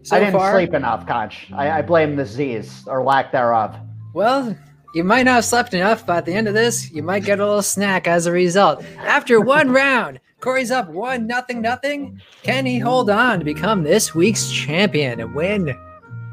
[0.02, 1.48] So I didn't far, sleep enough, Conch.
[1.54, 3.76] I, I blame the Z's or lack thereof.
[4.14, 4.58] Well,
[4.94, 7.40] you might not have slept enough, but at the end of this, you might get
[7.40, 8.84] a little snack as a result.
[8.98, 12.20] After one round, Corey's up one nothing nothing.
[12.42, 15.74] Can he hold on to become this week's champion and win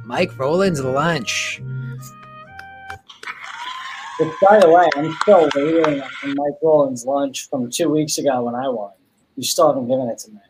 [0.04, 1.62] Mike Rowland's lunch?
[4.18, 8.42] But by the way, I'm still waiting on Mike Rowland's lunch from two weeks ago
[8.42, 8.90] when I won.
[9.36, 10.40] You still haven't given it to me.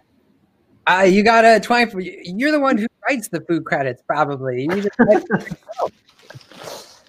[0.86, 2.22] Uh, you got a 20.
[2.24, 4.62] You're the one who writes the food credits, probably.
[4.62, 5.22] You just write-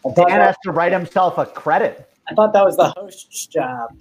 [0.06, 2.10] I Dan that, has to write himself a credit.
[2.28, 3.92] I thought that was the host's job.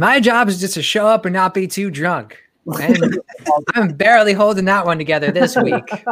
[0.00, 2.42] My job is just to show up and not be too drunk.
[2.80, 3.18] And
[3.74, 5.84] I'm barely holding that one together this week.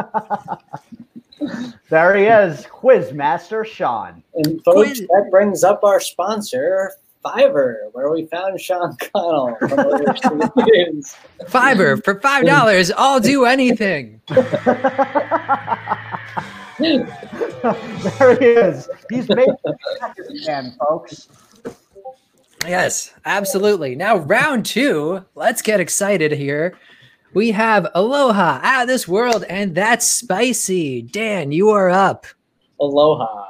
[1.89, 4.21] There he is, Quizmaster Sean.
[4.35, 6.91] And folks, Quiz- that brings up our sponsor,
[7.23, 11.15] Fiverr, where we found Sean Connell from overseas.
[11.47, 12.91] Fiber for five dollars.
[12.97, 14.19] I'll do anything.
[14.27, 14.67] there
[18.37, 18.89] he is.
[19.09, 19.55] He's making
[20.01, 21.29] Pakistan, folks.
[22.65, 23.95] Yes, absolutely.
[23.95, 25.23] Now, round two.
[25.35, 26.77] Let's get excited here.
[27.33, 31.03] We have Aloha out of this world, and that's spicy.
[31.03, 32.25] Dan, you are up.
[32.79, 33.45] Aloha.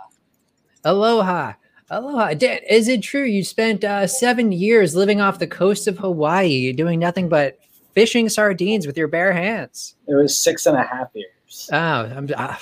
[0.83, 1.53] Aloha.
[1.89, 2.33] Aloha.
[2.33, 6.71] Dan, is it true you spent uh, seven years living off the coast of Hawaii
[6.73, 7.57] doing nothing but
[7.93, 9.95] fishing sardines with your bare hands?
[10.07, 11.69] It was six and a half years.
[11.71, 12.57] Oh, I'm, uh,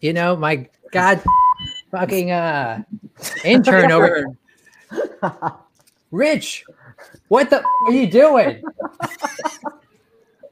[0.00, 1.22] you know, my God,
[1.90, 2.82] fucking uh,
[3.44, 4.26] intern over.
[6.10, 6.64] Rich,
[7.28, 8.62] what the are you doing?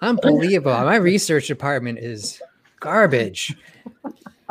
[0.03, 0.73] Unbelievable.
[0.73, 2.41] My research department is
[2.81, 3.57] garbage.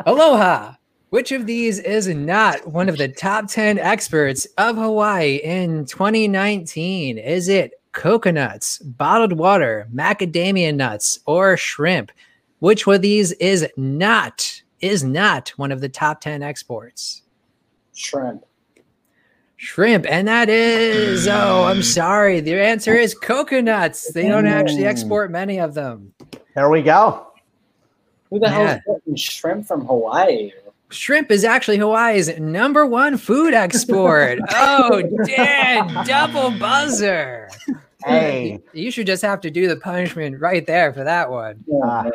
[0.04, 0.74] Aloha.
[1.10, 7.16] Which of these is not one of the top 10 experts of Hawaii in 2019?
[7.16, 12.10] Is it coconuts, bottled water, macadamia nuts, or shrimp?
[12.58, 17.22] Which one of these is not is not one of the top 10 exports?
[17.94, 18.44] Shrimp.
[19.58, 22.40] Shrimp, and that is oh, I'm sorry.
[22.40, 24.12] The answer is coconuts.
[24.12, 24.86] They don't actually Mm.
[24.88, 26.12] export many of them.
[26.54, 27.26] There we go.
[28.30, 30.52] Who the hell is getting shrimp from Hawaii?
[30.90, 34.38] Shrimp is actually Hawaii's number one food export.
[34.54, 37.48] oh, Dan, double buzzer.
[38.04, 41.64] Hey, You should just have to do the punishment right there for that one.
[41.72, 42.10] Oh, Ah.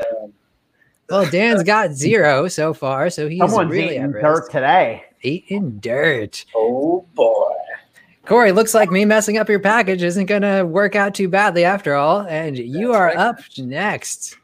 [1.09, 5.03] Well, Dan's got zero so far, so he's someone's really eating at dirt risk.
[5.21, 5.43] Today.
[5.47, 6.45] Eating dirt.
[6.55, 7.53] Oh boy.
[8.25, 11.65] Corey, looks like me messing up your package isn't going to work out too badly
[11.65, 12.21] after all.
[12.21, 13.17] And you That's are right.
[13.17, 14.37] up next.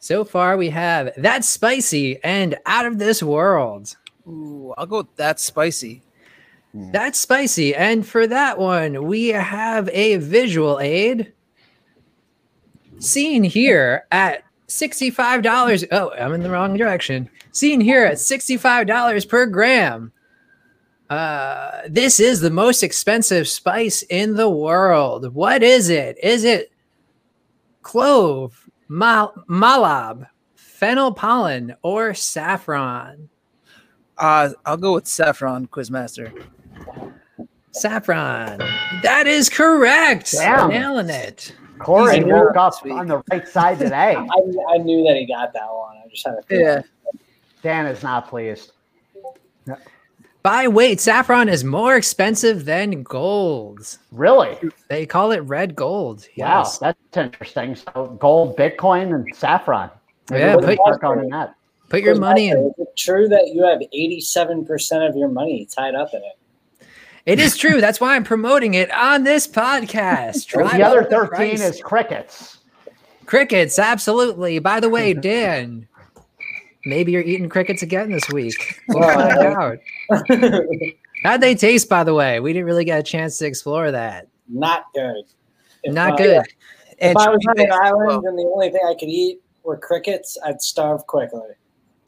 [0.00, 3.94] So far, we have That's Spicy and Out of This World.
[4.26, 6.02] Ooh, I'll go with that spicy.
[6.72, 6.90] Hmm.
[6.90, 7.74] That's spicy.
[7.74, 11.32] And for that one, we have a visual aid
[12.98, 15.86] seen here at $65.
[15.92, 17.28] Oh, I'm in the wrong direction.
[17.52, 20.12] Seen here at $65 per gram.
[21.10, 25.34] Uh, this is the most expensive spice in the world.
[25.34, 26.16] What is it?
[26.22, 26.72] Is it
[27.82, 33.28] clove, mal- mahlab, fennel pollen, or saffron?
[34.16, 36.32] Uh, I'll go with saffron, Quizmaster.
[37.72, 38.58] Saffron.
[39.02, 40.32] That is correct.
[40.32, 40.70] Damn.
[40.70, 41.54] Nailing it.
[41.78, 44.14] Corey Easy woke up on the right side today.
[44.16, 45.96] I, I knew that he got that one.
[45.96, 46.64] I just had a feeling.
[46.64, 46.82] Yeah.
[47.62, 48.72] Dan is not pleased.
[50.42, 53.98] By weight, saffron is more expensive than gold.
[54.10, 54.58] Really?
[54.88, 56.26] They call it red gold.
[56.36, 56.78] Wow, Yes.
[56.78, 57.76] that's interesting.
[57.76, 59.90] So gold, Bitcoin, and saffron.
[60.30, 61.54] Maybe Yeah, we can put- work on that.
[61.88, 62.56] Put your money in.
[62.56, 66.86] Is it true that you have 87% of your money tied up in it?
[67.24, 67.80] It is true.
[67.80, 70.46] That's why I'm promoting it on this podcast.
[70.48, 72.58] Drive the other up the 13 is crickets.
[73.26, 73.78] crickets.
[73.78, 74.58] Absolutely.
[74.58, 75.86] By the way, Dan,
[76.84, 78.80] maybe you're eating crickets again this week.
[78.88, 79.78] We'll find out.
[81.24, 82.40] How'd they taste, by the way?
[82.40, 84.26] We didn't really get a chance to explore that.
[84.48, 85.24] Not good.
[85.84, 86.46] If Not I- good.
[86.98, 88.26] If I was on an island well.
[88.26, 91.40] and the only thing I could eat were crickets, I'd starve quickly.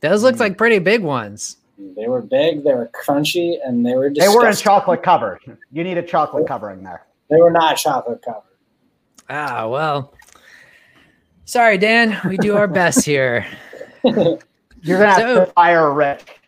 [0.01, 1.57] Those look like pretty big ones.
[1.79, 5.41] They were big, they were crunchy, and they were They were in chocolate covered.
[5.73, 7.07] You need a chocolate covering there.
[7.31, 8.43] They were not chocolate covered.
[9.29, 10.15] Ah, well.
[11.45, 12.17] Sorry, Dan.
[12.29, 13.45] We do our best here.
[14.85, 16.41] You're gonna have So- to fire Rick.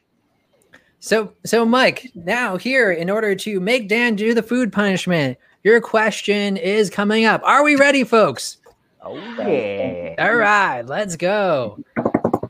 [1.01, 5.81] So, so Mike, now here, in order to make Dan do the food punishment, your
[5.81, 7.41] question is coming up.
[7.45, 8.59] Are we ready, folks?
[9.03, 10.15] Oh yeah.
[10.19, 11.79] All right, let's go.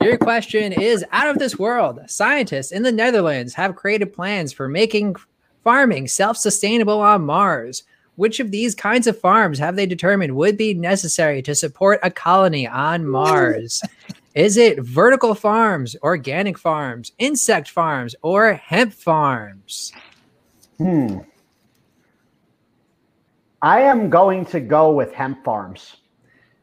[0.01, 2.01] Your question is out of this world.
[2.07, 5.17] Scientists in the Netherlands have created plans for making
[5.63, 7.83] farming self sustainable on Mars.
[8.15, 12.11] Which of these kinds of farms have they determined would be necessary to support a
[12.11, 13.83] colony on Mars?
[14.37, 19.95] Is it vertical farms, organic farms, insect farms, or hemp farms?
[20.77, 21.21] Hmm.
[23.63, 25.97] I am going to go with hemp farms.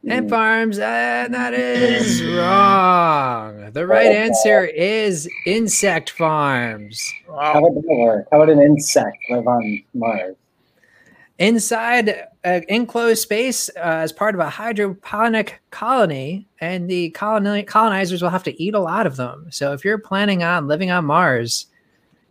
[0.06, 3.72] Hemp farms, uh, that is wrong.
[3.72, 7.12] The right answer is insect farms.
[7.26, 8.28] How would that work?
[8.30, 10.36] How would an insect live on Mars?
[11.40, 18.22] inside an enclosed space uh, as part of a hydroponic colony, and the coloni- colonizers
[18.22, 19.46] will have to eat a lot of them.
[19.50, 21.66] So if you're planning on living on Mars,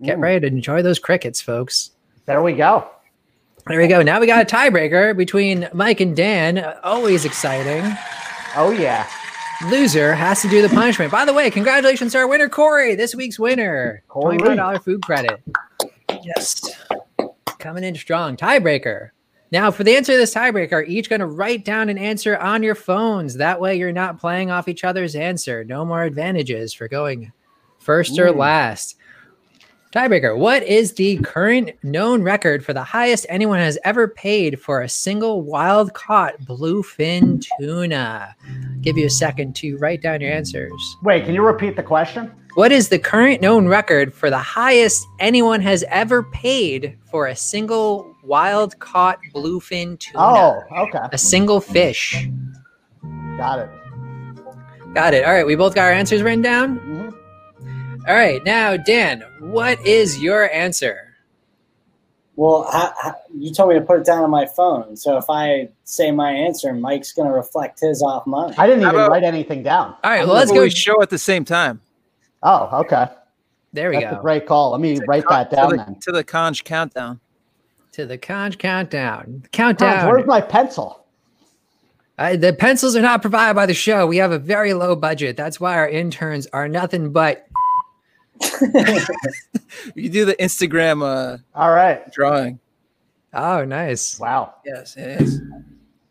[0.04, 1.92] get ready to enjoy those crickets, folks.
[2.26, 2.88] There we go.
[3.68, 4.02] There we go.
[4.02, 6.60] Now we got a tiebreaker between Mike and Dan.
[6.84, 7.84] Always exciting.
[8.56, 9.10] Oh yeah.
[9.70, 11.12] Loser has to do the punishment.
[11.12, 14.04] By the way, congratulations to our winner, Corey, this week's winner.
[14.10, 14.38] Corey.
[14.38, 15.42] $25 food credit.
[16.24, 16.62] Yes.
[17.60, 18.36] Coming in strong.
[18.36, 19.12] Tiebreaker.
[19.54, 22.64] Now, for the answer to this tiebreaker, each going to write down an answer on
[22.64, 23.36] your phones.
[23.36, 25.64] That way, you're not playing off each other's answer.
[25.64, 27.32] No more advantages for going
[27.78, 28.98] first or last.
[29.92, 30.36] Tiebreaker.
[30.36, 34.90] What is the current known record for the highest anyone has ever paid for a
[34.90, 38.36] single wild caught bluefin tuna?
[38.82, 40.98] Give you a second to write down your answers.
[41.04, 42.32] Wait, can you repeat the question?
[42.56, 47.36] What is the current known record for the highest anyone has ever paid for a
[47.36, 50.20] single wild caught bluefin tuna?
[50.24, 51.00] Oh, okay.
[51.12, 52.28] A single fish.
[53.38, 53.70] Got it.
[54.94, 55.26] Got it.
[55.26, 56.80] All right, we both got our answers written down.
[56.80, 58.08] Mhm.
[58.08, 61.16] All right, now Dan, what is your answer?
[62.36, 64.96] Well, ha, ha, you told me to put it down on my phone.
[64.96, 68.54] So if I say my answer, Mike's going to reflect his off mine.
[68.60, 69.96] I didn't even about- write anything down.
[70.04, 70.68] All right, well, let's go.
[70.70, 71.82] show at the same time.
[72.44, 73.08] Oh, okay.
[73.72, 74.22] There we That's a go.
[74.22, 74.72] great call.
[74.72, 75.98] Let me write that to down the, then.
[76.02, 77.20] to the conch countdown.
[77.94, 79.26] To the conch countdown.
[79.26, 80.08] Hans, Countdown.
[80.08, 81.06] where's my pencil?
[82.20, 84.06] Uh, the pencils are not provided by the show.
[84.06, 85.36] We have a very low budget.
[85.36, 87.48] That's why our interns are nothing but
[89.96, 92.12] You do the Instagram uh, All right.
[92.12, 92.60] drawing.
[93.34, 94.20] Oh, nice.
[94.20, 94.54] Wow.
[94.66, 95.42] Yes, it is.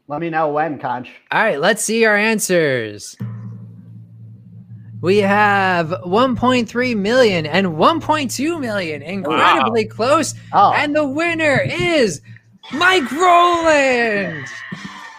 [0.08, 1.08] Let me know when, Conch.
[1.30, 3.16] All right, let's see our answers.
[5.02, 9.02] We have 1.3 million and 1.2 million.
[9.02, 10.34] Incredibly close.
[10.52, 12.20] Oh, And the winner is
[12.72, 14.46] Mike Roland.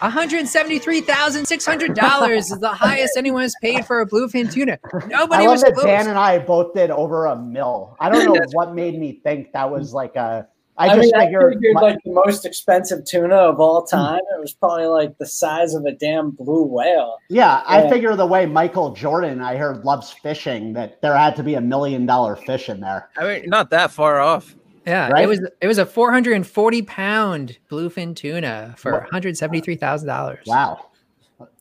[0.02, 4.78] $173,600 is the highest anyone has paid for a bluefin tuna.
[5.08, 5.86] Nobody I love was that close.
[5.86, 7.98] Dan and I both did over a mill.
[8.00, 10.48] I don't know what made me think that was like a.
[10.78, 11.52] I I, just mean, figured.
[11.52, 14.20] I figured my- like the most expensive tuna of all time.
[14.36, 17.18] It was probably like the size of a damn blue whale.
[17.30, 17.90] yeah, I Yeah.
[17.90, 21.62] figure the way Michael Jordan, I heard, loves fishing, that there had to be a
[21.62, 23.10] million dollar fish in there.
[23.18, 24.56] I mean, not that far off.
[24.86, 25.24] Yeah, Right?
[25.24, 30.44] it was it was a 440 pound bluefin tuna for 173 thousand dollars.
[30.48, 30.88] Wow.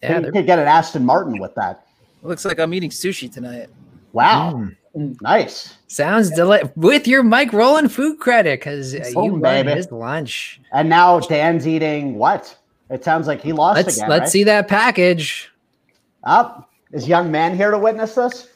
[0.03, 1.85] Yeah, you they're- could get an Aston Martin with that.
[2.23, 3.69] Looks like I'm eating sushi tonight.
[4.13, 4.53] Wow.
[4.97, 5.17] Mm.
[5.23, 5.77] Nice.
[5.93, 9.71] Sounds deli- with your Mike Rowland food credit because Oh, uh, you won baby.
[9.73, 10.61] his lunch.
[10.73, 12.57] And now Dan's eating what?
[12.91, 14.09] It sounds like he lost Let's again.
[14.11, 14.29] let's right?
[14.29, 15.51] see that package.
[16.25, 16.69] Up.
[16.93, 18.49] Is young man here to witness this?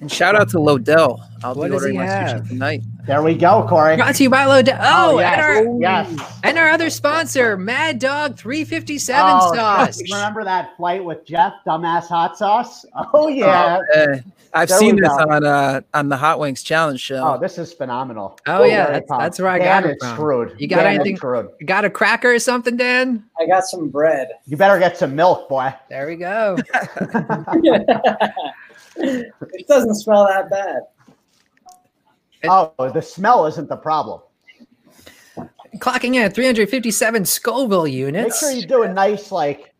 [0.00, 1.20] And shout out to Lodell.
[1.44, 2.40] I'll What be does he ordering my have?
[2.42, 2.82] sushi tonight.
[3.04, 3.96] There we go, Corey.
[3.96, 4.78] Brought to you by Lodell.
[4.80, 5.34] Oh, yes.
[5.34, 6.40] and our yes.
[6.44, 10.00] and our other sponsor, Mad Dog 357 Oh, sauce.
[10.12, 12.84] Remember that flight with Jeff, dumbass hot sauce?
[13.12, 13.80] Oh yeah.
[13.96, 14.16] Uh,
[14.54, 15.14] I've There seen we this go.
[15.30, 17.34] on uh, on the Hot Wings Challenge show.
[17.34, 18.38] Oh, this is phenomenal.
[18.46, 19.22] Oh, yeah, that's- pumped.
[19.22, 20.14] that's where I Dan got it is from.
[20.14, 20.54] screwed.
[20.60, 21.48] You got Dan anything- Screwed.
[21.64, 23.24] Got a cracker or something, Dan?
[23.40, 24.28] I got some bread.
[24.46, 25.72] You better get some milk, boy.
[25.88, 26.56] There we go.
[28.96, 30.82] it doesn't smell that bad.
[32.44, 34.20] Oh, the smell isn't the problem.
[35.78, 38.42] Clocking in at 357 Scoville units.
[38.42, 39.74] Make sure you do a nice like.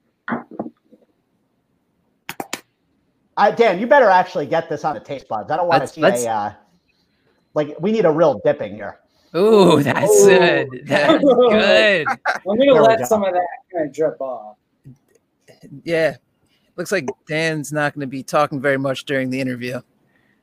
[3.36, 5.50] I Dan, you better actually get this on the taste buds.
[5.50, 6.52] I don't want to see let's- a uh,
[7.54, 7.76] like.
[7.80, 8.98] We need a real dipping here.
[9.34, 10.26] Ooh, that's Ooh.
[10.26, 10.68] good.
[10.86, 12.06] That's good.
[12.26, 13.04] I'm gonna There let go.
[13.06, 14.56] some of that kind of drip off.
[15.84, 16.16] Yeah.
[16.76, 19.80] Looks like Dan's not going to be talking very much during the interview.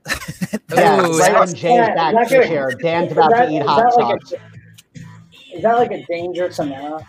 [0.71, 3.31] Yeah, Ooh, right that- when James Yeah, back is that is gonna- here, Dan's about
[3.31, 4.33] that- to eat hot that like sauce.
[4.33, 7.03] a- Is that like a dangerous amount?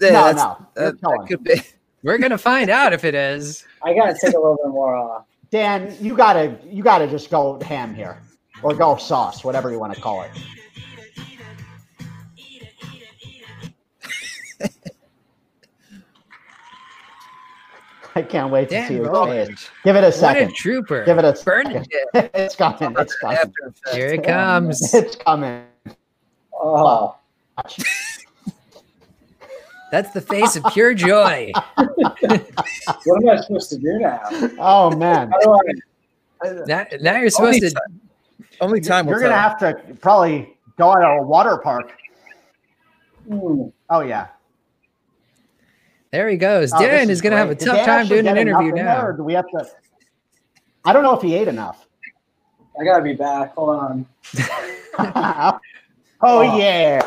[0.00, 1.60] Yeah, no, no, you're that- that could be.
[2.02, 3.64] We're gonna find out if it is.
[3.82, 5.24] I gotta take a little bit more off.
[5.50, 8.20] Dan, you gotta you gotta just go ham here,
[8.62, 10.30] or go sauce, whatever you want to call it.
[18.16, 19.50] I can't wait to Dan see your Roland.
[19.58, 19.70] face.
[19.84, 20.54] Give it a What a second.
[20.54, 21.04] trooper.
[21.04, 21.86] Give it a Burn second.
[22.34, 22.96] it's coming.
[22.98, 23.38] It's coming.
[23.92, 24.94] Here it comes.
[24.94, 25.64] It's coming.
[26.58, 27.14] Oh,
[29.92, 31.52] That's the face of pure joy.
[31.76, 34.20] what am I supposed to do now?
[34.58, 35.30] Oh man,
[36.42, 36.52] I?
[36.66, 37.70] Now, now you're supposed Only to.
[37.70, 38.00] time,
[38.60, 41.92] only time you're gonna have to probably go out to a water park.
[43.28, 43.64] Hmm.
[43.90, 44.28] Oh yeah.
[46.16, 46.72] There he goes.
[46.72, 49.04] Oh, this Dan is gonna have a tough time doing an interview in now.
[49.04, 49.66] or do we have to?
[50.82, 51.86] I don't know if he ate enough.
[52.80, 53.54] I gotta be back.
[53.54, 54.06] Hold on.
[54.98, 55.58] oh,
[56.22, 56.56] Oh.
[56.56, 57.02] yeah.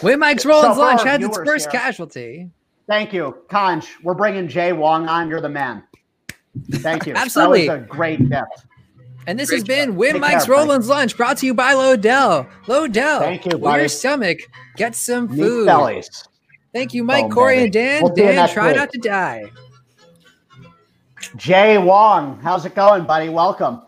[0.00, 2.48] When Mike's Rollins So lunch our has its first here- casualty.
[2.88, 3.86] Thank you, Conch.
[4.02, 5.28] We're bringing Jay Wong on.
[5.28, 5.82] You're the man.
[6.76, 7.12] Thank you.
[7.14, 7.66] Absolutely.
[7.68, 8.64] That was a great gift.
[9.26, 10.66] And this Great has been Win Take Mike's care, Mike.
[10.66, 12.48] Rollins Lunch brought to you by Lodell.
[12.64, 13.18] Lodell.
[13.18, 13.82] Thank you, Will buddy.
[13.82, 14.38] your stomach
[14.76, 15.66] get some Meat food?
[15.66, 16.27] bellies.
[16.78, 17.64] Thank you, Mike, Oh, Corey, baby.
[17.64, 18.02] and Dan.
[18.04, 18.76] We'll Dan, try week.
[18.76, 19.46] not to die.
[21.34, 23.28] Jay Wong, how's it going, buddy?
[23.28, 23.82] Welcome.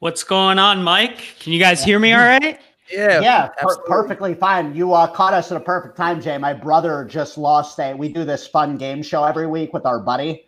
[0.00, 1.16] What's going on, Mike?
[1.40, 2.60] Can you guys hear me all right?
[2.92, 4.74] Yeah, Yeah, per- perfectly fine.
[4.74, 6.36] You uh, caught us at a perfect time, Jay.
[6.36, 7.94] My brother just lost a.
[7.94, 10.44] We do this fun game show every week with our buddy,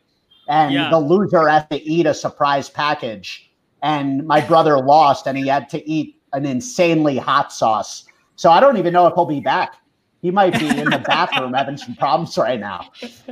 [0.49, 0.91] and Yeah.
[0.91, 3.51] the loser has to eat a surprise package.
[3.83, 8.05] And my brother lost, and he had to eat an insanely hot sauce.
[8.37, 9.77] So I don't even know if he'll be back.
[10.25, 12.89] He might be in the bathroom having some problems right now.
[12.99, 13.29] Th-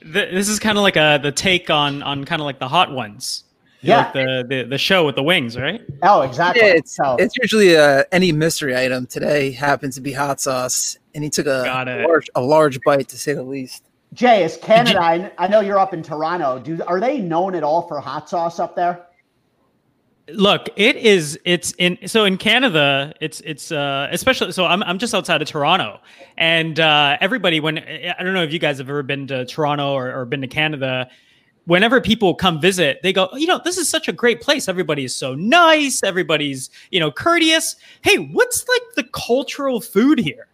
[0.00, 2.90] This is kind of like a the take on on kind of like the hot
[2.90, 3.44] ones.
[3.82, 3.98] Yeah.
[3.98, 5.82] like the, the the show with the wings, right?
[6.02, 6.62] Oh, exactly.
[6.62, 9.06] Yeah, it's, so it's usually uh, any mystery item.
[9.06, 11.64] Today happens to be hot sauce, and he took a
[12.08, 13.84] large a large bite to say the least.
[14.14, 15.02] Jay, is Canada?
[15.02, 16.60] I, I know you're up in Toronto.
[16.60, 19.04] Do are they known at all for hot sauce up there?
[20.28, 21.38] Look, it is.
[21.44, 21.98] It's in.
[22.06, 24.52] So in Canada, it's it's uh, especially.
[24.52, 26.00] So I'm I'm just outside of Toronto,
[26.36, 27.58] and uh, everybody.
[27.58, 30.40] When I don't know if you guys have ever been to Toronto or, or been
[30.42, 31.08] to Canada.
[31.64, 34.68] Whenever people come visit, they go, you know, this is such a great place.
[34.68, 36.02] Everybody is so nice.
[36.02, 37.76] Everybody's, you know, courteous.
[38.02, 40.48] Hey, what's like the cultural food here?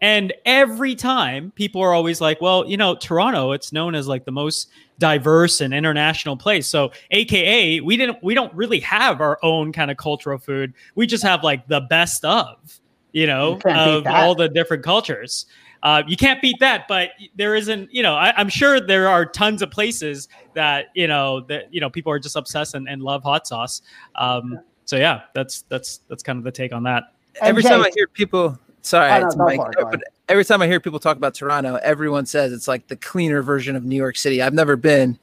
[0.00, 4.24] And every time people are always like, well, you know, Toronto, it's known as like
[4.24, 6.66] the most diverse and international place.
[6.66, 10.72] So AKA, we didn't we don't really have our own kind of cultural food.
[10.94, 12.56] We just have like the best of,
[13.12, 15.46] you know, You of all the different cultures.
[15.82, 19.24] Uh, you can't beat that, but there isn't, you know, I, I'm sure there are
[19.24, 23.02] tons of places that, you know, that, you know, people are just obsessed and, and
[23.02, 23.80] love hot sauce.
[24.16, 27.14] Um, so yeah, that's, that's, that's kind of the take on that.
[27.40, 30.44] And every time I hear people, sorry, Oh, no, Mike, for it, go but every
[30.44, 33.84] time I hear people talk about Toronto, everyone says it's like the cleaner version of
[33.84, 34.42] New York City.
[34.42, 35.18] I've never been,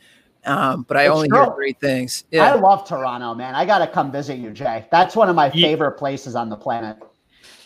[0.46, 2.26] um, but I It's only hear great things.
[2.34, 3.56] I love Toronto, man.
[3.56, 4.86] I got to come visit you, Jay.
[4.92, 6.98] That's one of my Ye- favorite places on the planet.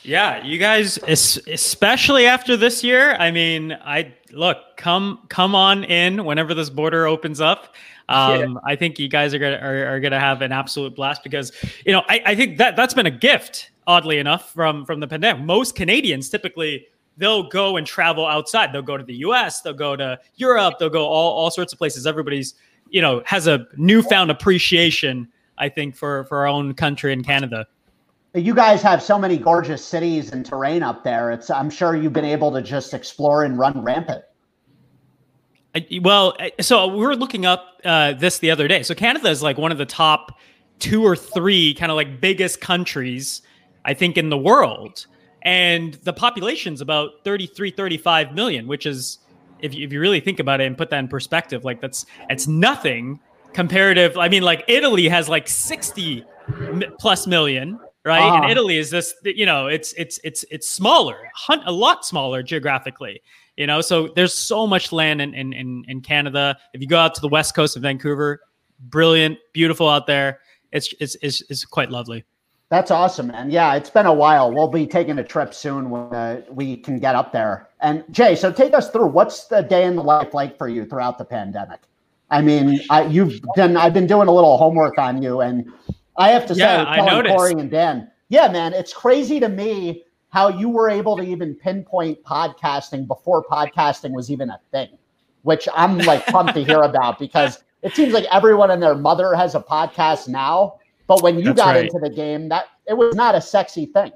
[0.04, 3.14] Yeah, you guys, especially after this year.
[3.20, 7.76] I mean, I look, come, come on in whenever this border opens up.
[8.10, 11.54] Um, I think you guys are gonna are, are gonna have an absolute blast because
[11.86, 15.08] you know I, I think that that's been a gift oddly enough, from from the
[15.08, 15.44] pandemic.
[15.44, 18.74] Most Canadians typically they'll go and travel outside.
[18.74, 19.62] They'll go to the U.S.
[19.62, 20.76] They'll go to Europe.
[20.80, 22.08] They'll go all all sorts of places.
[22.08, 22.56] Everybody's
[22.90, 25.28] you know has a newfound appreciation,
[25.58, 27.68] I think, for for our own country in Canada.
[28.34, 31.32] You guys have so many gorgeous cities and terrain up there.
[31.32, 34.24] It's I'm sure you've been able to just explore and run rampant.
[36.02, 38.84] Well, so we were looking up uh, this the other day.
[38.84, 40.38] So Canada is like one of the top
[40.80, 43.42] two or three kind of like biggest countries,
[43.86, 45.06] I think, in the world.
[45.44, 49.20] And the population's about 33, 35 million, which is,
[49.60, 52.06] if you, if you really think about it and put that in perspective, like that's,
[52.30, 53.20] it's nothing
[53.54, 54.18] comparative.
[54.18, 56.24] I mean, like Italy has like 60
[57.00, 58.22] plus million, right?
[58.22, 58.44] Uh-huh.
[58.44, 61.32] And Italy is this, you know, it's, it's, it's, it's smaller,
[61.66, 63.22] a lot smaller geographically
[63.58, 66.98] you know so there's so much land in, in in in canada if you go
[66.98, 68.40] out to the west coast of vancouver
[68.80, 70.40] brilliant beautiful out there
[70.72, 72.24] it's it's it's, it's quite lovely
[72.72, 73.52] that's awesome man.
[73.52, 74.52] Yeah it's been a while.
[74.52, 77.70] We'll be taking a trip soon when uh, we can get up there.
[77.82, 80.86] And jay so take us through what's the day in the life like for you
[80.86, 81.82] throughout the pandemic?
[82.32, 85.72] I mean I, you've done i've been doing a little homework on you and
[86.18, 90.06] i have to yeah, say telling corey and dan yeah man it's crazy to me
[90.32, 94.88] how you were able to even pinpoint podcasting before podcasting was even a thing,
[95.44, 99.36] which I'm like pumped to hear about because it seems like everyone and their mother
[99.36, 100.80] has a podcast now.
[101.12, 101.84] But when you That's got right.
[101.84, 104.14] into the game, that it was not a sexy thing.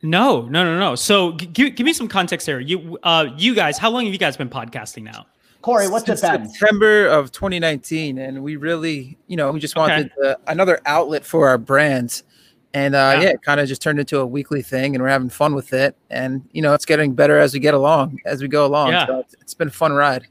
[0.00, 0.94] No, no, no, no.
[0.94, 2.60] So give, give me some context here.
[2.60, 5.26] You, uh, you guys, how long have you guys been podcasting now?
[5.60, 6.48] Corey, what's Since it been?
[6.48, 10.34] September of 2019, and we really, you know, we just wanted okay.
[10.46, 12.24] another outlet for our brands
[12.72, 13.20] and uh, yeah.
[13.20, 15.72] yeah, it kind of just turned into a weekly thing, and we're having fun with
[15.72, 15.96] it.
[16.10, 18.90] And you know, it's getting better as we get along, as we go along.
[18.90, 19.06] Yeah.
[19.06, 20.26] So it's, it's been a fun ride.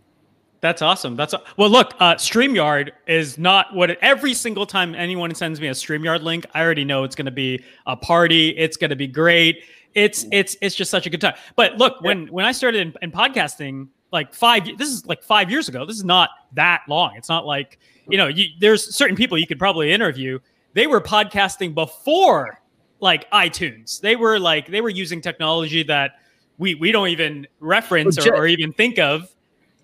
[0.60, 1.16] That's awesome.
[1.16, 1.70] That's a, well.
[1.70, 6.24] Look, uh, Streamyard is not what it, every single time anyone sends me a Streamyard
[6.24, 8.50] link, I already know it's going to be a party.
[8.58, 9.64] It's going to be great.
[9.94, 11.36] It's it's it's just such a good time.
[11.56, 15.52] But look, when when I started in, in podcasting, like five, this is like five
[15.52, 15.86] years ago.
[15.86, 17.16] This is not that long.
[17.16, 17.80] It's not like
[18.10, 20.40] you know, you, there's certain people you could probably interview
[20.78, 22.62] they were podcasting before
[23.00, 24.00] like iTunes.
[24.00, 26.20] They were like they were using technology that
[26.60, 29.34] we we don't even reference or, or, even think of.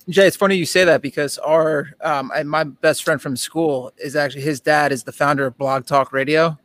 [0.09, 4.15] Jay, it's funny you say that because our um, my best friend from school is
[4.15, 6.47] actually his dad is the founder of Blog Talk Radio.
[6.47, 6.57] I'm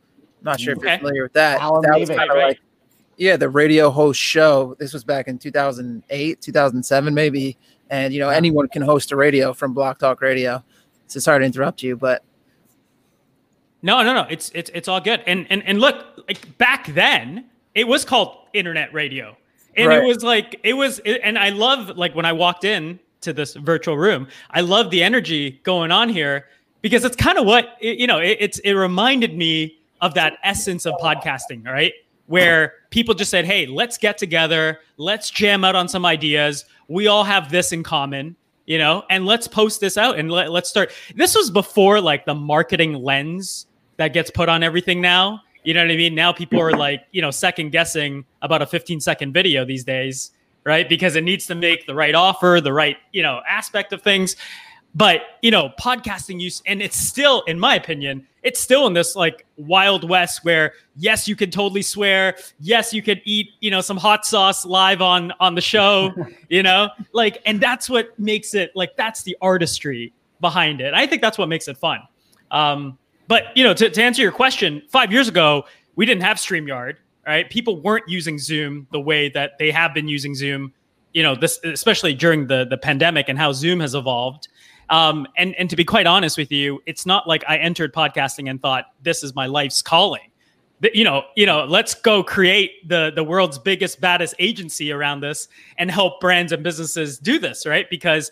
[0.43, 1.61] not sure if you're familiar with that.
[1.61, 2.59] Alan that was kind of like
[3.17, 4.75] yeah, the radio host show.
[4.79, 7.57] This was back in 2008, 2007 maybe.
[7.89, 10.63] And you know, anyone can host a radio from Blog Talk Radio.
[11.07, 12.23] So sorry to interrupt you, but
[13.81, 14.25] no, no, no.
[14.29, 15.23] It's it's it's all good.
[15.25, 19.35] And and and look, like back then, it was called internet radio,
[19.75, 20.03] and right.
[20.03, 20.99] it was like it was.
[20.99, 25.03] And I love like when I walked in to this virtual room, I love the
[25.03, 26.47] energy going on here
[26.81, 28.19] because it's kind of what you know.
[28.19, 31.93] It, it's it reminded me of that essence of podcasting, right?
[32.27, 36.65] Where people just said, "Hey, let's get together, let's jam out on some ideas.
[36.87, 38.35] We all have this in common."
[38.69, 40.91] you know, and let's post this out and let, let's start.
[41.15, 43.65] This was before like the marketing lens
[43.97, 45.41] that gets put on everything now.
[45.63, 46.13] You know what I mean?
[46.13, 50.31] Now people are like, you know, second guessing about a 15 second video these days,
[50.69, 50.87] right?
[50.87, 54.35] Because it needs to make the right offer, the right, you know, aspect of things.
[54.93, 59.15] But, you know, podcasting use, and it's still, in my opinion, it's still in this
[59.15, 62.37] like wild west where yes, you can totally swear.
[62.59, 66.13] Yes, you could eat, you know, some hot sauce live on on the show,
[66.49, 70.93] you know, like, and that's what makes it like that's the artistry behind it.
[70.93, 72.01] I think that's what makes it fun.
[72.51, 72.97] Um,
[73.27, 75.65] but you know, to, to answer your question, five years ago
[75.95, 76.95] we didn't have Streamyard.
[77.29, 80.73] Right, people weren't using Zoom the way that they have been using Zoom.
[81.13, 84.47] You know, this especially during the the pandemic and how Zoom has evolved.
[84.89, 88.49] Um, and and to be quite honest with you, it's not like I entered podcasting
[88.49, 90.31] and thought this is my life's calling.
[90.91, 95.49] You know, you know, let's go create the the world's biggest, baddest agency around this
[95.77, 97.87] and help brands and businesses do this, right?
[97.91, 98.31] Because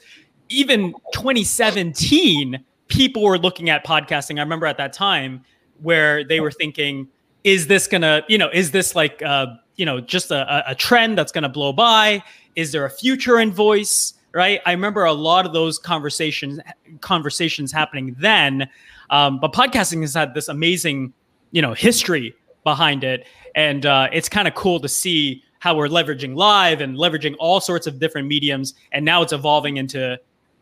[0.50, 4.40] even 2017 people were looking at podcasting.
[4.40, 5.44] I remember at that time
[5.84, 7.10] where they were thinking,
[7.48, 11.18] is this gonna, you know, is this like, uh, you know, just a, a trend
[11.18, 12.22] that's gonna blow by?
[12.58, 14.16] Is there a future in voice?
[14.34, 14.60] Right.
[14.66, 16.60] I remember a lot of those conversations
[17.00, 18.68] conversations happening then.
[19.10, 21.14] Um, but podcasting has had this amazing,
[21.52, 22.36] you know, history
[22.66, 23.26] behind it,
[23.56, 27.62] and uh, it's kind of cool to see how we're leveraging live and leveraging all
[27.62, 30.20] sorts of different mediums, and now it's evolving into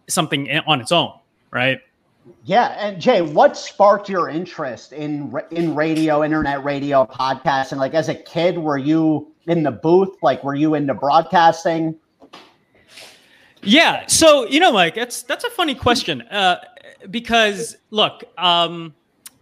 [0.08, 1.12] something on its own,
[1.50, 1.80] right?
[2.44, 7.78] Yeah, and Jay, what sparked your interest in in radio, internet radio, podcasting?
[7.78, 10.16] Like as a kid, were you in the booth?
[10.22, 11.96] Like were you into broadcasting?
[13.62, 16.62] Yeah, so you know, Mike, that's that's a funny question uh,
[17.10, 18.94] because look, um,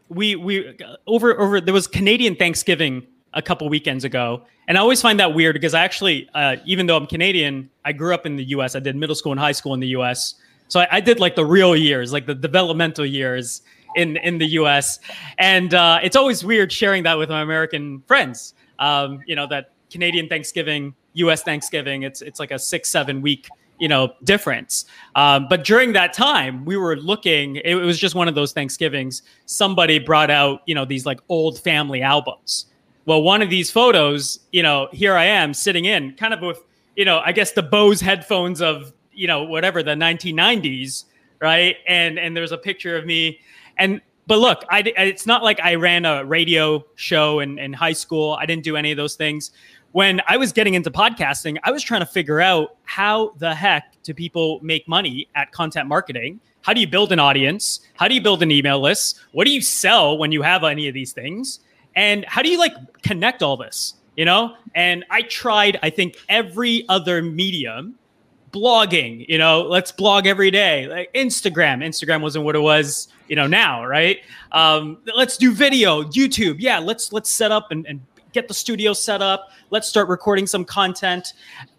[0.10, 0.78] we we
[1.08, 5.34] over over there was Canadian Thanksgiving a couple weekends ago, and I always find that
[5.34, 8.76] weird because I actually, uh, even though I'm Canadian, I grew up in the U.S.
[8.76, 10.36] I did middle school and high school in the U.S.
[10.68, 13.62] So I, I did like the real years, like the developmental years
[13.96, 15.00] in in the U.S.
[15.38, 18.54] And uh, it's always weird sharing that with my American friends.
[18.80, 21.44] Um, you know that Canadian Thanksgiving, U.S.
[21.44, 23.50] Thanksgiving, it's it's like a six seven week
[23.80, 24.86] you know difference
[25.16, 29.24] um, but during that time we were looking it was just one of those thanksgivings
[29.46, 32.68] somebody brought out you know these like old family albums
[33.06, 36.64] well one of these photos you know here i am sitting in kind of with
[36.96, 41.06] you know i guess the bose headphones of you know whatever the 1990s
[41.40, 43.40] right and and there's a picture of me
[43.78, 47.94] and but look I, it's not like i ran a radio show in, in high
[47.94, 49.52] school i didn't do any of those things
[49.94, 54.02] when I was getting into podcasting, I was trying to figure out how the heck
[54.02, 56.40] do people make money at content marketing?
[56.64, 57.80] How do you build an audience?
[57.94, 59.20] How do you build an email list?
[59.34, 61.60] What do you sell when you have any of these things?
[61.96, 63.94] And how do you like connect all this?
[64.18, 64.56] You know?
[64.74, 67.94] And I tried, I think, every other medium,
[68.54, 71.84] blogging, you know, let's blog every day, like Instagram.
[71.84, 74.20] Instagram wasn't what it was, you know, now, right?
[74.52, 76.58] Um, let's do video, YouTube.
[76.60, 78.00] Yeah, let's let's set up and, and
[78.32, 79.50] get the studio set up.
[79.72, 81.34] Let's start recording some content.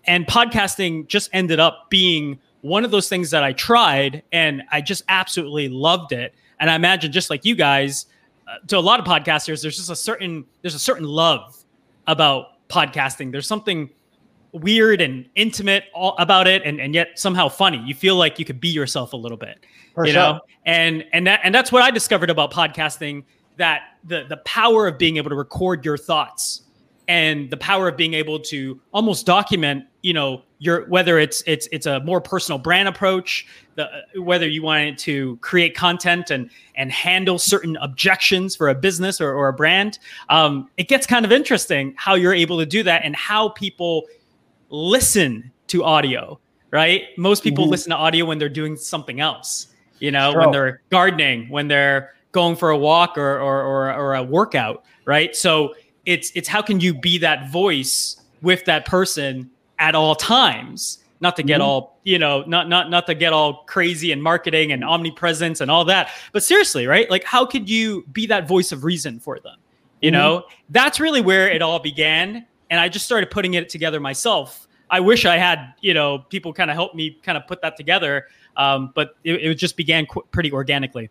[0.04, 4.80] And podcasting just ended up being one of those things that I tried and I
[4.80, 6.34] just absolutely loved it.
[6.60, 8.06] And I imagine just like you guys,
[8.48, 11.56] uh, to a lot of podcasters, there's just a certain there's a certain love
[12.06, 13.32] about podcasting.
[13.32, 13.90] There's something
[14.54, 15.84] weird and intimate
[16.18, 17.82] about it and, and yet somehow funny.
[17.84, 19.66] You feel like you could be yourself a little bit.
[19.94, 20.22] For you sure.
[20.22, 20.40] know?
[20.64, 23.24] And and that and that's what I discovered about podcasting
[23.56, 26.62] that the the power of being able to record your thoughts
[27.08, 31.68] and the power of being able to almost document you know your whether it's it's
[31.70, 33.86] it's a more personal brand approach the
[34.16, 39.34] whether you wanted to create content and and handle certain objections for a business or,
[39.34, 39.98] or a brand
[40.30, 44.04] um, it gets kind of interesting how you're able to do that and how people
[44.74, 46.38] listen to audio
[46.70, 47.72] right most people mm-hmm.
[47.72, 49.68] listen to audio when they're doing something else
[50.00, 54.14] you know when they're gardening when they're going for a walk or, or, or, or
[54.16, 55.34] a workout, right?
[55.34, 60.98] So it's it's how can you be that voice with that person at all times
[61.20, 61.68] not to get mm-hmm.
[61.68, 65.70] all you know not not not to get all crazy and marketing and omnipresence and
[65.70, 69.40] all that but seriously right like how could you be that voice of reason for
[69.40, 69.56] them
[70.02, 70.20] you mm-hmm.
[70.20, 74.66] know that's really where it all began and i just started putting it together myself
[74.90, 77.76] i wish i had you know people kind of help me kind of put that
[77.76, 81.08] together um, but it, it just began qu- pretty organically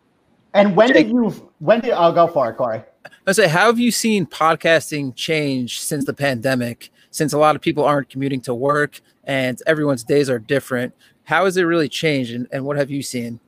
[0.54, 1.50] and when Jake, did you?
[1.58, 2.82] When did I'll go for it, Corey?
[3.26, 6.90] I say, how have you seen podcasting change since the pandemic?
[7.10, 10.94] Since a lot of people aren't commuting to work and everyone's days are different,
[11.24, 13.40] how has it really changed, and, and what have you seen?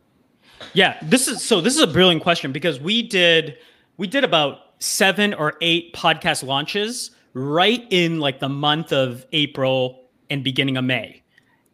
[0.72, 1.60] Yeah, this is so.
[1.60, 3.58] This is a brilliant question because we did
[3.98, 10.08] we did about seven or eight podcast launches right in like the month of April
[10.30, 11.22] and beginning of May.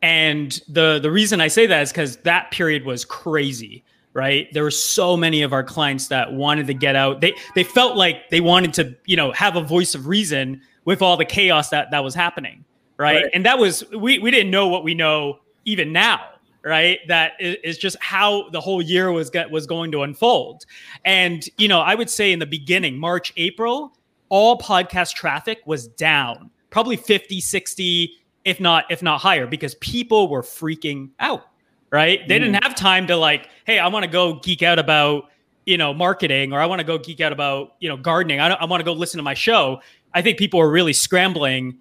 [0.03, 3.85] And the the reason I say that is because that period was crazy
[4.15, 4.53] right?
[4.53, 7.23] There were so many of our clients that wanted to get out.
[7.23, 11.01] They they felt like they wanted to you know have a voice of reason with
[11.01, 12.63] all the chaos that that was happening
[12.99, 13.31] right, right.
[13.33, 16.21] and that was we we didn't know what we know even now
[16.65, 17.01] right?
[17.09, 20.65] That is just how the whole year was get, was going to unfold.
[21.05, 23.97] And you know i would say in the beginning march april
[24.33, 30.29] all podcast traffic was down probably 50 60 if not if not higher because people
[30.29, 31.45] were freaking out
[31.93, 32.27] right?
[32.27, 32.41] They mm.
[32.41, 35.29] didn't have time to like, hey, I want to go geek out about
[35.65, 38.41] you know marketing or I want to go geek out about you know gardening.
[38.41, 39.81] I, I want to go listen to my show.
[40.13, 41.79] I think people are really scrambling,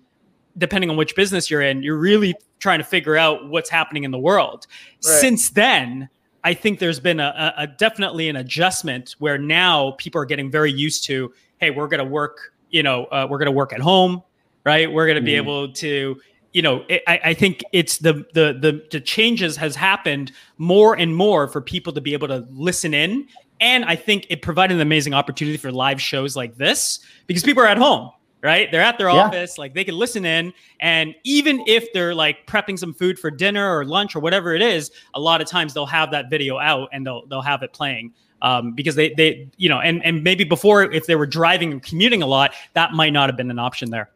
[0.57, 1.81] depending on which business you're in.
[1.81, 4.67] You're really trying to figure out what's happening in the world.
[5.03, 5.19] Right.
[5.19, 6.09] Since then,
[6.43, 10.71] I think there's been a, a, definitely an adjustment where now people are getting very
[10.71, 13.79] used to, hey, we're going to work, you know, uh, we're going to work at
[13.79, 14.21] home,
[14.65, 14.91] right?
[14.91, 16.19] We're going to be able to
[16.53, 20.97] you know, it, I, I, think it's the, the the the changes has happened more
[20.97, 23.27] and more for people to be able to listen in,
[23.59, 27.63] and I think it provided an amazing opportunity for live shows like this because people
[27.63, 28.69] are at home, right?
[28.69, 29.23] They're at their yeah.
[29.23, 30.51] office, like they can listen in,
[30.81, 34.61] and even if they're like prepping some food for dinner or lunch or whatever it
[34.61, 37.71] is, a lot of times they'll have that video out and they'll they'll have it
[37.71, 38.13] playing.
[38.43, 41.83] Um, because they they you know and and maybe before if they were driving and
[41.83, 44.09] commuting a lot that might not have been an option there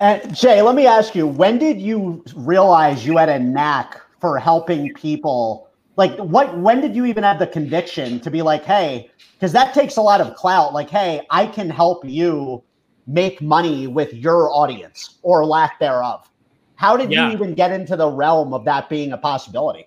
[0.00, 4.38] and Jay, let me ask you, when did you realize you had a knack for
[4.38, 5.68] helping people?
[5.96, 9.74] Like what when did you even have the conviction to be like, hey, because that
[9.74, 12.62] takes a lot of clout, like, hey, I can help you
[13.06, 16.30] make money with your audience or lack thereof.
[16.76, 17.26] How did yeah.
[17.26, 19.84] you even get into the realm of that being a possibility?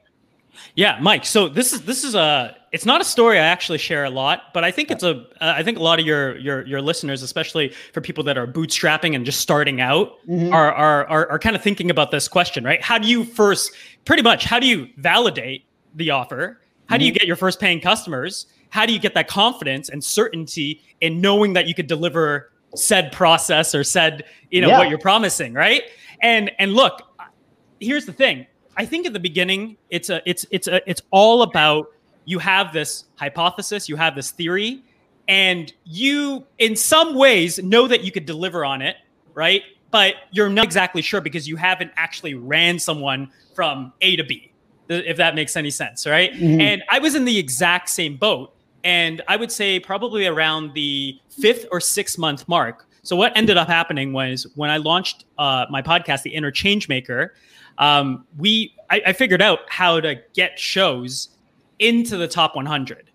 [0.76, 1.26] Yeah, Mike.
[1.26, 4.52] So this is this is a it's not a story I actually share a lot,
[4.54, 5.12] but I think it's a.
[5.40, 8.48] Uh, I think a lot of your your your listeners, especially for people that are
[8.48, 10.52] bootstrapping and just starting out, Mhm.
[10.52, 12.82] are, are are are kind of thinking about this question, right?
[12.82, 13.72] How do you first,
[14.06, 15.66] pretty much, how do you validate
[15.96, 16.60] the offer?
[16.90, 18.48] How do you get your first paying customers?
[18.70, 23.12] How do you get that confidence and certainty in knowing that you could deliver said
[23.12, 24.80] process or said, you know, Yeah.
[24.80, 25.84] what you're promising, right?
[26.24, 27.04] And and look,
[27.80, 28.48] here's the thing.
[28.76, 31.90] I think at the beginning, it's a it's it's a it's all about
[32.26, 34.84] you have this hypothesis, you have this theory,
[35.28, 38.98] and you in some ways know that you could deliver on it,
[39.34, 39.62] right?
[39.92, 44.52] But you're not exactly sure because you haven't actually ran someone from A to B,
[44.90, 46.34] if that makes any sense, right?
[46.34, 46.62] Mhm.
[46.62, 48.56] And I was in the exact same boat.
[48.84, 52.86] And I would say probably around the fifth or sixth month mark.
[53.04, 57.34] So what ended up happening was when I launched uh, my podcast, The Interchange Maker,
[57.78, 61.30] um, we I, I figured out how to get shows
[61.84, 63.10] into the top 100.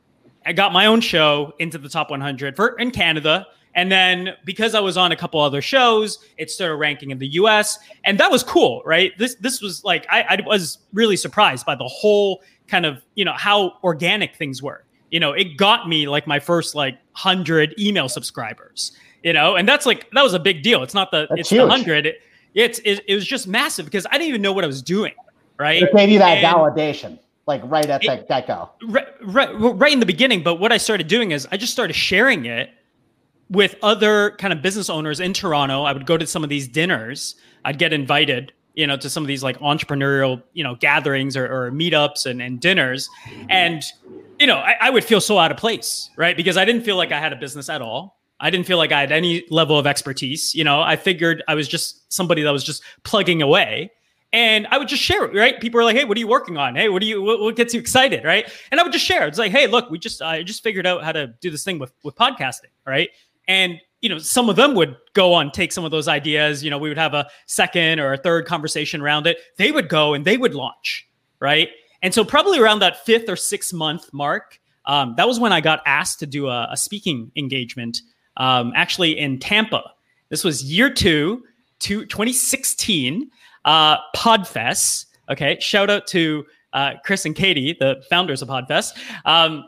[0.47, 4.75] I got my own show into the top 100 for in Canada, and then because
[4.75, 7.79] I was on a couple other shows, it started ranking in the U.S.
[8.05, 9.12] and that was cool, right?
[9.19, 13.25] This this was like I, I was really surprised by the whole kind of you
[13.25, 14.85] know how organic things were.
[15.11, 18.93] You know, it got me like my first like hundred email subscribers.
[19.25, 20.83] You know, and that's like that was a big deal.
[20.83, 21.62] It's not the That's it's huge.
[21.62, 22.07] the hundred.
[22.07, 22.21] It,
[22.55, 25.12] it's it, it was just massive because I didn't even know what I was doing.
[25.59, 25.83] Right.
[25.83, 28.70] It gave you that And- validation, like right at the It- get go.
[28.86, 30.42] right, right, right in the beginning.
[30.44, 32.70] But what I started doing is I just started sharing it
[33.51, 35.82] with other kind of business owners in Toronto.
[35.82, 37.34] I would go to some of these dinners.
[37.64, 41.46] I'd get invited, you know, to some of these like entrepreneurial, you know, gatherings or,
[41.46, 43.09] or meetups and, and dinners.
[43.49, 43.82] And,
[44.38, 46.36] you know, I, I would feel so out of place, right?
[46.36, 48.20] Because I didn't feel like I had a business at all.
[48.38, 50.55] I didn't feel like I had any level of expertise.
[50.55, 53.90] You know, I figured I was just somebody that was just plugging away.
[54.33, 55.59] And I would just share it, right?
[55.59, 56.76] People are like, "Hey, what are you working on?
[56.76, 58.51] Hey, what do you what, what gets you excited?" Right?
[58.70, 59.26] And I would just share.
[59.26, 61.79] It's like, "Hey, look, we just I just figured out how to do this thing
[61.79, 63.09] with with podcasting, right?"
[63.47, 66.62] And you know, some of them would go on take some of those ideas.
[66.62, 69.39] You know, we would have a second or a third conversation around it.
[69.57, 71.09] They would go and they would launch,
[71.41, 71.70] right?
[72.03, 75.61] And so probably around that fifth or sixth month mark, um, that was when I
[75.61, 78.03] got asked to do a, a speaking engagement,
[78.37, 79.83] um, actually in Tampa.
[80.29, 81.43] This was year two,
[81.81, 83.31] to 2016,
[83.64, 85.06] uh, Podfest.
[85.30, 88.98] Okay, shout out to uh, Chris and Katie, the founders of Podfest.
[89.24, 89.64] Um,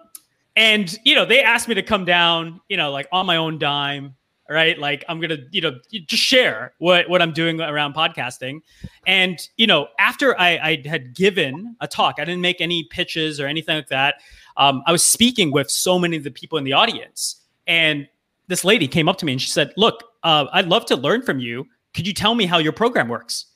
[0.57, 3.59] and you know, they asked me to come down, you know, like on my own
[3.59, 4.15] dime,
[4.49, 4.79] right?
[4.79, 8.61] Like I'm gonna, you know, just share what what I'm doing around podcasting.
[9.07, 13.41] And you know, after I, I had given a talk, I didn't make any pitches
[13.41, 14.17] or anything like that.
[14.57, 18.09] Um, I was speaking with so many of the people in the audience, and
[18.49, 21.23] this lady came up to me and she said, "Look, uh, I'd love to learn
[21.23, 21.67] from you.
[21.95, 23.47] Could you tell me how your program works?"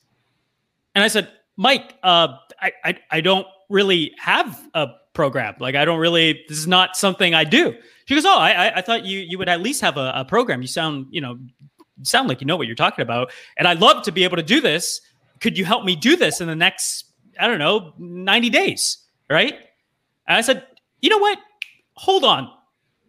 [0.95, 2.29] And I said, "Mike, uh,
[2.61, 5.55] I, I I don't really have a program.
[5.59, 6.43] Like, I don't really.
[6.47, 7.75] This is not something I do."
[8.05, 10.61] She goes, "Oh, I I- thought you you would at least have a, a program.
[10.61, 11.37] You sound you know
[12.03, 14.43] sound like you know what you're talking about, and I'd love to be able to
[14.43, 15.01] do this.
[15.41, 17.05] Could you help me do this in the next
[17.39, 19.53] I don't know 90 days, right?"
[20.27, 20.65] And I said,
[21.01, 21.37] "You know what?
[21.95, 22.49] Hold on.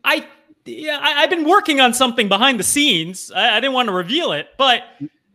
[0.04, 0.26] I
[0.64, 3.30] yeah, I, I've been working on something behind the scenes.
[3.30, 4.82] I, I didn't want to reveal it, but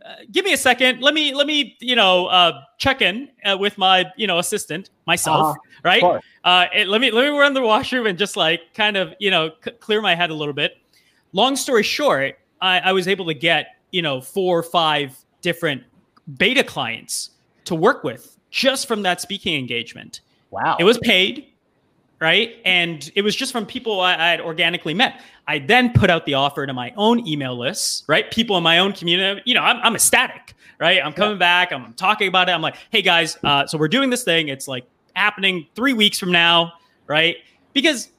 [0.05, 1.01] uh, give me a second.
[1.01, 4.89] Let me let me you know uh, check in uh, with my you know assistant
[5.05, 5.79] myself, Uh-huh.
[5.83, 6.21] right?
[6.43, 9.31] Uh, it- let me let me run the washroom and just like kind of you
[9.31, 10.77] know c- clear my head a little bit.
[11.33, 15.83] Long story short, I, I was able to get you know four or five different
[16.37, 17.31] beta clients
[17.65, 20.21] to work with just from that speaking engagement.
[20.49, 20.75] Wow.
[20.79, 21.47] It was paid,
[22.21, 22.57] right?
[22.63, 25.21] And it was just from people I, I had organically met.
[25.47, 28.29] I then put out the offer to my own email lists, right?
[28.31, 29.41] People in my own community.
[29.45, 31.03] You know, I'm, I'm ecstatic, right?
[31.03, 31.73] I'm coming back.
[31.73, 32.51] I'm talking about it.
[32.51, 34.47] I'm like, hey guys, uh, so we're doing this thing.
[34.47, 36.73] It's like happening three weeks from now,
[37.07, 37.37] right?
[37.73, 38.09] Because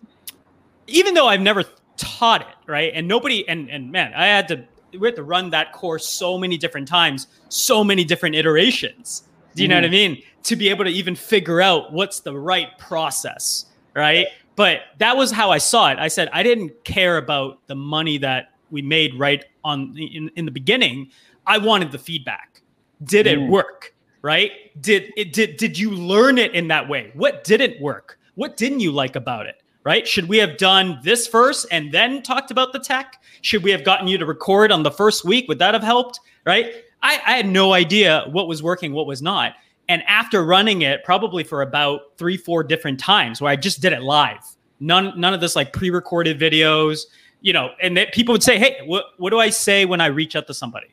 [0.89, 1.65] even though I've never
[1.97, 2.93] taught it, right?
[2.95, 4.65] And nobody, and and man, I had to
[4.99, 9.25] we had to run that course so many different times, so many different iterations.
[9.55, 10.23] Do you know what I mean?
[10.45, 14.27] To be able to even figure out what's the right process, right?
[14.57, 15.99] But that was how I saw it.
[15.99, 20.45] I said I didn't care about the money that we made right on in, in
[20.45, 21.11] the beginning.
[21.47, 22.61] I wanted the feedback.
[23.05, 23.49] Did it Mm.
[23.49, 23.95] work?
[24.23, 24.53] Right?
[24.81, 27.11] Did it did did you learn it in that way?
[27.15, 28.19] What didn't work?
[28.35, 29.57] What didn't you like about it?
[29.85, 30.07] Right?
[30.07, 33.21] Should we have done this first and then talked about the tech?
[33.41, 35.49] Should we have gotten you to record on the first week?
[35.49, 36.21] Would that have helped?
[36.47, 36.73] Right?
[37.03, 39.55] I, I had no idea what was working, what was not.
[39.89, 43.93] And after running it probably for about three, four different times where I just did
[43.93, 44.39] it live,
[44.81, 47.01] none, none of this like pre-recorded videos,
[47.41, 50.07] you know, and that people would say, Hey, what, what do I say when I
[50.07, 50.87] reach out to somebody?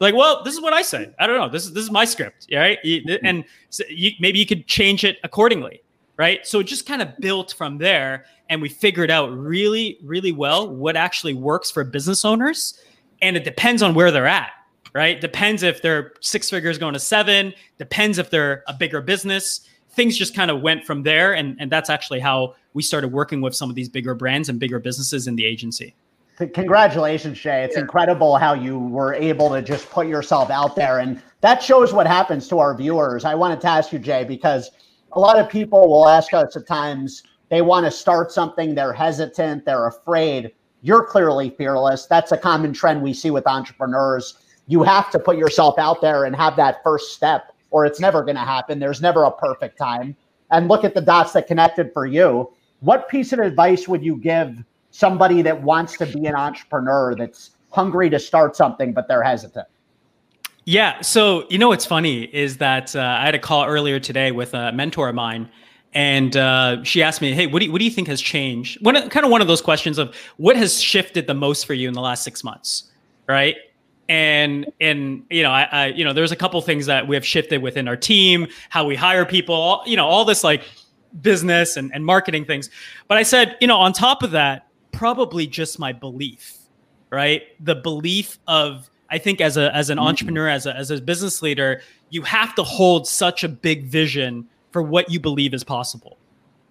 [0.00, 1.14] Like, well, this is what I say.
[1.20, 1.48] I don't know.
[1.48, 2.48] This is, this is my script.
[2.52, 2.78] Right.
[2.84, 3.14] Hmm.
[3.24, 5.80] And so you, maybe you could change it accordingly.
[6.16, 6.46] right?
[6.46, 10.68] So it just kind of built from there, and we figured out really, really well
[10.68, 12.80] what actually works for business owners,
[13.22, 14.50] and it depends on where they're at,
[14.94, 15.20] right?
[15.20, 17.54] Depends if they're six figures going to seven.
[17.78, 19.68] Depends if they're a bigger business.
[19.90, 23.40] Things just kind of went from there, and and that's actually how we started working
[23.40, 25.94] with some of these bigger brands and bigger businesses in the agency.
[26.38, 27.62] Congratulations, Jay.
[27.62, 27.82] It's yeah.
[27.82, 30.98] incredible how you were able to just put yourself out there.
[30.98, 33.24] And that shows what happens to our viewers.
[33.24, 34.70] I wanted to ask you, Jay, because
[35.12, 38.94] a lot of people will ask us at times they want to start something, they're
[38.94, 40.52] hesitant, they're afraid.
[40.80, 42.06] You're clearly fearless.
[42.06, 44.38] That's a common trend we see with entrepreneurs.
[44.66, 48.22] You have to put yourself out there and have that first step, or it's never
[48.22, 48.78] going to happen.
[48.78, 50.16] There's never a perfect time.
[50.50, 52.52] And look at the dots that connected for you.
[52.80, 57.50] What piece of advice would you give somebody that wants to be an entrepreneur that's
[57.70, 59.66] hungry to start something, but they're hesitant?
[60.64, 61.00] Yeah.
[61.00, 64.54] So, you know, what's funny is that uh, I had a call earlier today with
[64.54, 65.48] a mentor of mine.
[65.94, 68.82] And uh, she asked me, "Hey, what do you, what do you think has changed?"
[68.82, 71.86] One kind of one of those questions of what has shifted the most for you
[71.86, 72.84] in the last six months,
[73.28, 73.56] right?
[74.08, 77.24] And and you know, I, I you know, there's a couple things that we have
[77.24, 80.64] shifted within our team, how we hire people, all, you know, all this like
[81.20, 82.70] business and, and marketing things.
[83.08, 86.56] But I said, you know, on top of that, probably just my belief,
[87.10, 87.42] right?
[87.64, 90.06] The belief of I think as a as an mm-hmm.
[90.06, 94.46] entrepreneur, as a as a business leader, you have to hold such a big vision
[94.70, 96.16] for what you believe is possible.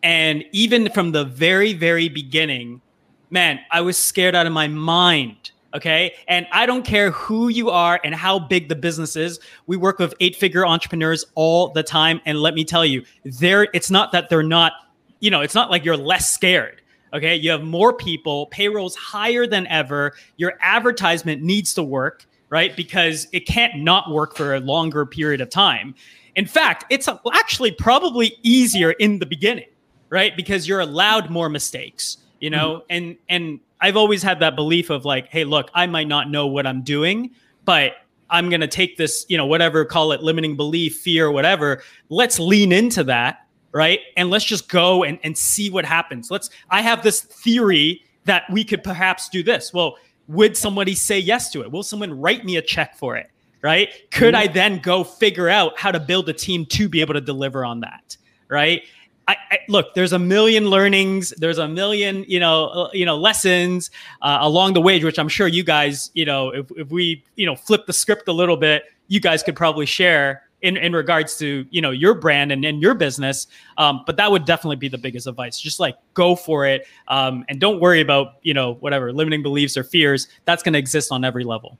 [0.03, 2.81] And even from the very very beginning,
[3.29, 5.51] man, I was scared out of my mind.
[5.73, 6.13] Okay.
[6.27, 9.39] And I don't care who you are and how big the business is.
[9.67, 12.19] We work with eight figure entrepreneurs all the time.
[12.25, 14.73] And let me tell you, there it's not that they're not,
[15.21, 16.81] you know, it's not like you're less scared.
[17.13, 17.35] Okay.
[17.35, 20.13] You have more people, payrolls higher than ever.
[20.37, 22.75] Your advertisement needs to work, right?
[22.75, 25.95] Because it can't not work for a longer period of time.
[26.35, 29.67] In fact, it's actually probably easier in the beginning,
[30.09, 30.35] right?
[30.35, 32.75] Because you're allowed more mistakes, you know?
[32.75, 32.85] Mm-hmm.
[32.89, 36.47] And and I've always had that belief of like, hey, look, I might not know
[36.47, 37.31] what I'm doing,
[37.65, 37.93] but
[38.29, 41.81] I'm going to take this, you know, whatever, call it limiting belief, fear, whatever.
[42.09, 43.99] Let's lean into that right?
[44.17, 46.29] And let's just go and, and see what happens.
[46.31, 49.73] Let's, I have this theory that we could perhaps do this.
[49.73, 51.71] Well, would somebody say yes to it?
[51.71, 53.29] Will someone write me a check for it?
[53.61, 53.89] Right?
[54.11, 54.49] Could mm-hmm.
[54.49, 57.63] I then go figure out how to build a team to be able to deliver
[57.63, 58.17] on that?
[58.47, 58.83] Right?
[59.27, 63.17] I, I, look, there's a million learnings, there's a million, you know, uh, you know,
[63.17, 63.91] lessons
[64.21, 67.45] uh, along the way, which I'm sure you guys, you know, if, if we, you
[67.45, 71.37] know, flip the script a little bit, you guys could probably share in, in regards
[71.37, 73.47] to you know your brand and, and your business.
[73.77, 75.59] Um, but that would definitely be the biggest advice.
[75.59, 76.87] Just like go for it.
[77.07, 80.27] Um, and don't worry about you know whatever limiting beliefs or fears.
[80.45, 81.77] That's going to exist on every level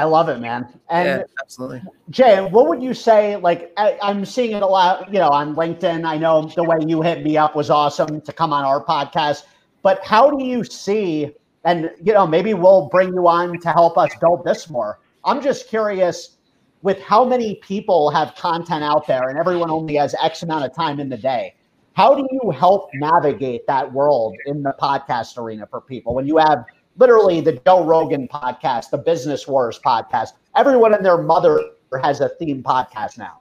[0.00, 0.68] I, love it man.
[0.88, 1.82] And yeah, absolutely.
[2.10, 5.54] Jay what would you say like I, i'm seeing it a lot you know on
[5.54, 6.04] linkedin.
[6.04, 9.44] I know the way you hit me up was awesome to come on our podcast.
[9.82, 11.32] But how do you see
[11.64, 15.00] and you know maybe we'll bring you on to help us build this more.
[15.24, 16.36] I'm just curious
[16.82, 20.74] with how many people have content out there and everyone only has X amount of
[20.74, 21.54] time in the day.
[21.94, 26.14] How do you help navigate that world in the podcast arena for people?
[26.14, 26.64] When you have
[26.96, 30.30] literally the Joe Rogan podcast, the Business Wars podcast?
[30.56, 31.70] Everyone and their mother
[32.02, 33.40] has a theme podcast now.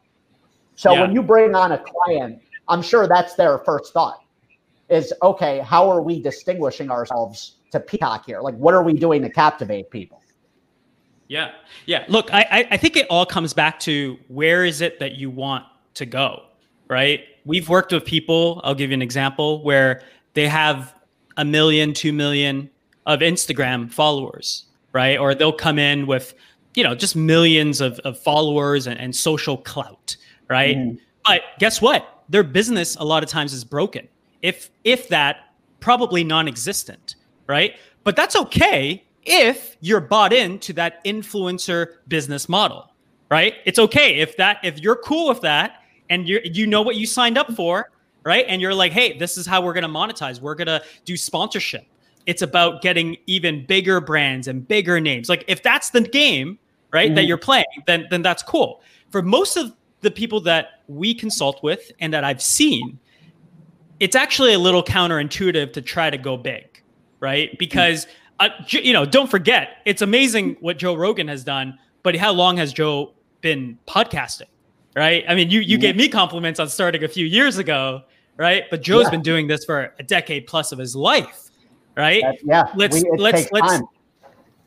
[0.76, 1.02] So yeah.
[1.02, 4.22] when you bring on a client, I'm sure that's their first thought
[4.90, 8.42] is okay, how are we distinguishing ourselves to Peacock here?
[8.42, 10.22] Like, what are we doing to captivate people?
[11.28, 11.54] Yeah.
[11.88, 12.06] Yeah.
[12.08, 15.66] Look, I, I think it all comes back to where is it that you want
[15.96, 16.44] to go,
[16.88, 17.22] right?
[17.46, 20.04] We've worked with people, I'll give you an example, where
[20.34, 20.94] they have
[21.38, 22.70] a million, two million
[23.06, 25.18] of Instagram followers, right?
[25.18, 26.34] Or they'll come in with,
[26.74, 30.16] you know, just millions of, of followers and, and social clout,
[30.50, 30.78] right?
[30.78, 31.00] Mm.
[31.26, 32.24] But guess what?
[32.30, 34.08] Their business a lot of times is broken.
[34.42, 37.16] If if that, probably non-existent,
[37.48, 37.76] right?
[38.04, 42.92] But that's okay if you're bought into that influencer business model,
[43.30, 43.56] right?
[43.66, 47.06] It's okay if that if you're cool with that and you you know what you
[47.06, 47.92] signed up for,
[48.24, 48.46] right?
[48.48, 50.40] And you're like, "Hey, this is how we're to monetize.
[50.40, 51.86] We're to do sponsorship."
[52.26, 55.30] It's about getting even bigger brands and bigger names.
[55.30, 56.58] Like if that's the game,
[56.92, 57.16] right, mm-hmm.
[57.16, 58.82] that you're playing, then then that's cool.
[59.12, 63.00] For most of the people that we consult with and that I've seen,
[64.00, 66.82] it's actually a little counterintuitive to try to go big,
[67.20, 67.58] right?
[67.58, 72.16] Because mm-hmm uh, you know, don't forget, it's amazing what Joe Rogan has done, but
[72.16, 74.50] how long has Joe been podcasting?
[74.96, 75.26] Right?
[75.28, 78.04] I mean, you you gave me compliments on starting a few years ago,
[78.38, 78.64] right?
[78.70, 79.10] But Joe's yeah.
[79.12, 81.45] been doing this for a decade plus of his life,
[81.96, 82.24] right?
[82.24, 82.72] Uh, yeah.
[82.76, 83.88] Let's we, let's let's time.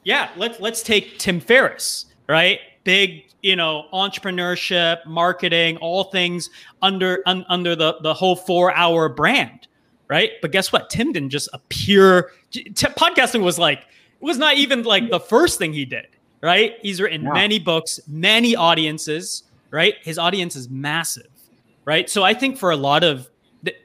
[0.05, 2.61] yeah let's let's take Tim Ferriss, right?
[2.89, 6.49] big you know entrepreneurship marketing all things
[6.81, 9.69] under un, under the the whole four hour brand
[10.09, 14.57] right but guess what tim didn't just appear t- podcasting was like it was not
[14.57, 16.07] even like the first thing he did
[16.41, 17.33] right he's written yeah.
[17.33, 21.29] many books many audiences right his audience is massive
[21.85, 23.29] right so i think for a lot of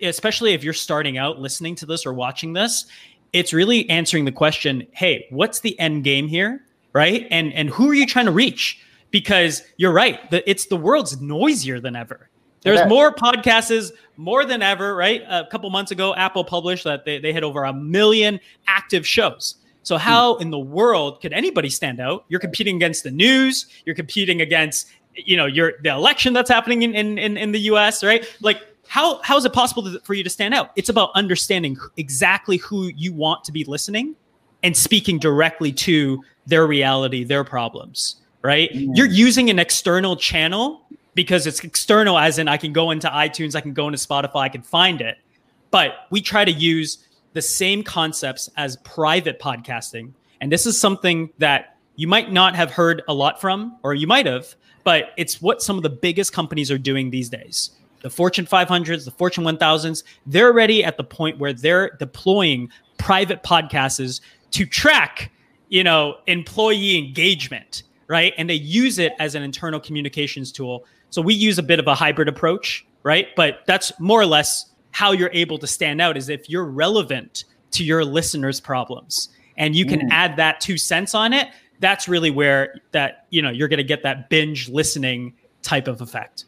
[0.01, 2.85] especially if you're starting out listening to this or watching this
[3.33, 6.63] it's really answering the question hey what's the end game here
[6.93, 8.79] right and and who are you trying to reach
[9.13, 10.29] because you're right.
[10.31, 12.29] The, it's the world's noisier than ever.
[12.63, 15.21] There's more podcasts more than ever, right?
[15.27, 19.55] A couple months ago, Apple published that they, they had over a million active shows.
[19.83, 20.01] So hmm.
[20.01, 22.25] how in the world could anybody stand out?
[22.29, 23.67] You're competing against the news.
[23.85, 27.59] You're competing against, you know, your the election that's happening in in, in, in the
[27.59, 28.03] U.S.
[28.03, 28.25] Right?
[28.41, 28.61] Like
[28.93, 30.71] how how is it possible to, for you to stand out?
[30.75, 34.15] It's about understanding exactly who you want to be listening
[34.63, 38.71] and speaking directly to their reality, their problems right?
[38.71, 38.95] Mm.
[38.95, 40.85] You're using an external channel
[41.15, 44.35] because it's external, as in I can go into iTunes, I can go into Spotify,
[44.41, 45.17] I can find it.
[45.71, 50.11] But we try to use the same concepts as private podcasting.
[50.41, 54.05] And this is something that you might not have heard a lot from, or you
[54.05, 57.71] might have, but it's what some of the biggest companies are doing these days.
[58.03, 63.41] The Fortune 500s, the Fortune 1000s, they're already at the point where they're deploying private
[63.41, 65.31] podcasts to track,
[65.69, 68.33] you know, employee engagement right?
[68.37, 70.85] And they use it as an internal communications tool.
[71.09, 73.27] So we use a bit of a hybrid approach, right?
[73.35, 77.45] But that's more or less how you're able to stand out is if you're relevant
[77.71, 80.11] to your listeners' problems and you can mm.
[80.11, 81.47] add that two cents on it,
[81.79, 85.33] that's really where that, you know, you're going to get that binge listening
[85.63, 86.45] type of effect.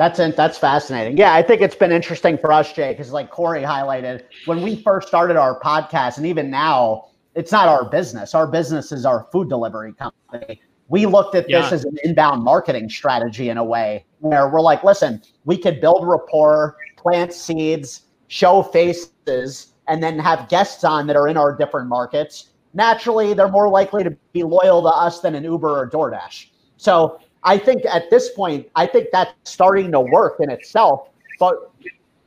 [0.00, 1.18] That's that's fascinating.
[1.18, 4.82] Yeah, I think it's been interesting for us, Jay, because like Corey highlighted, when we
[4.82, 8.34] first started our podcast, and even now, it's not our business.
[8.34, 11.62] Our business is our food delivery company we looked at yeah.
[11.62, 15.80] this as an inbound marketing strategy in a way where we're like, listen, we could
[15.80, 21.56] build rapport, plant seeds, show faces, and then have guests on that are in our
[21.56, 22.50] different markets.
[22.74, 26.48] Naturally, they're more likely to be loyal to us than an Uber or DoorDash.
[26.76, 31.08] So I think at this point, I think that's starting to work in itself.
[31.38, 31.72] But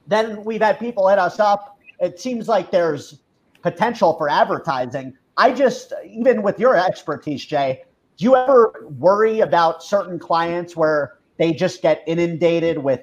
[0.08, 1.78] then we've had people hit us up.
[2.00, 3.20] It seems like there's
[3.62, 5.16] potential for advertising.
[5.38, 7.84] I just, even with your expertise, Jay,
[8.18, 13.02] do you ever worry about certain clients where they just get inundated with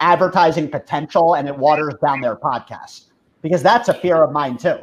[0.00, 3.06] advertising potential and it waters down their podcast?
[3.42, 4.78] Because that's a fear of mine too.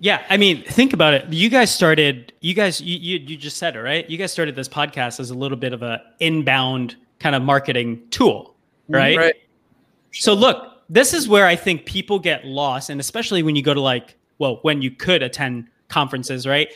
[0.00, 1.32] Yeah, I mean, think about it.
[1.32, 2.32] You guys started.
[2.40, 4.08] You guys, you, you you just said it right.
[4.08, 8.02] You guys started this podcast as a little bit of a inbound kind of marketing
[8.10, 8.94] tool, mm-hmm.
[8.94, 9.18] right?
[9.18, 9.34] Right.
[10.12, 13.74] So look, this is where I think people get lost, and especially when you go
[13.74, 16.70] to like, well, when you could attend conferences, right?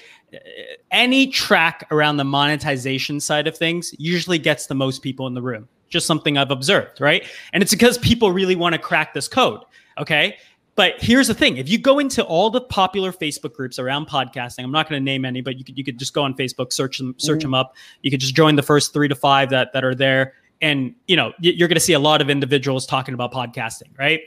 [0.91, 5.43] any track around the monetization side of things usually gets the most people in the
[5.43, 5.69] room.
[5.89, 7.27] Just something I've observed, right?
[7.53, 9.61] And it's because people really want to crack this code.
[9.99, 10.39] Okay.
[10.75, 14.65] But here's the thing: if you go into all the popular Facebook groups around podcasting,
[14.65, 16.73] I'm not going to name any, but you could you could just go on Facebook,
[16.73, 17.43] search them, search mm.
[17.43, 17.77] them up.
[18.01, 21.17] You could just join the first three to five that that are there, and you
[21.17, 24.23] know you're going to see a lot of individuals talking about podcasting, right?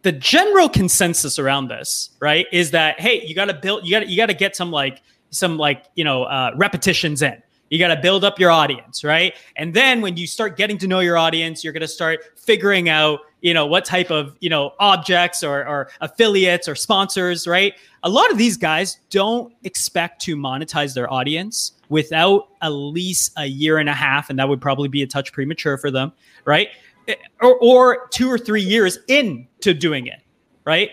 [0.00, 4.08] The general consensus around this, right, is that hey, you got to build, you got
[4.08, 7.88] you got to get some like some like you know uh, repetitions in you got
[7.88, 9.34] to build up your audience right?
[9.56, 12.90] And then when you start getting to know your audience you're going to start figuring
[12.90, 17.74] out you know what type of you know objects or, or affiliates or sponsors right?
[18.02, 23.46] A lot of these guys don't expect to monetize their audience without at least a
[23.46, 26.12] year and a half and that would probably be a touch premature for them
[26.44, 26.68] right?
[27.08, 30.20] Eh, or, or two or three years into doing it
[30.66, 30.90] right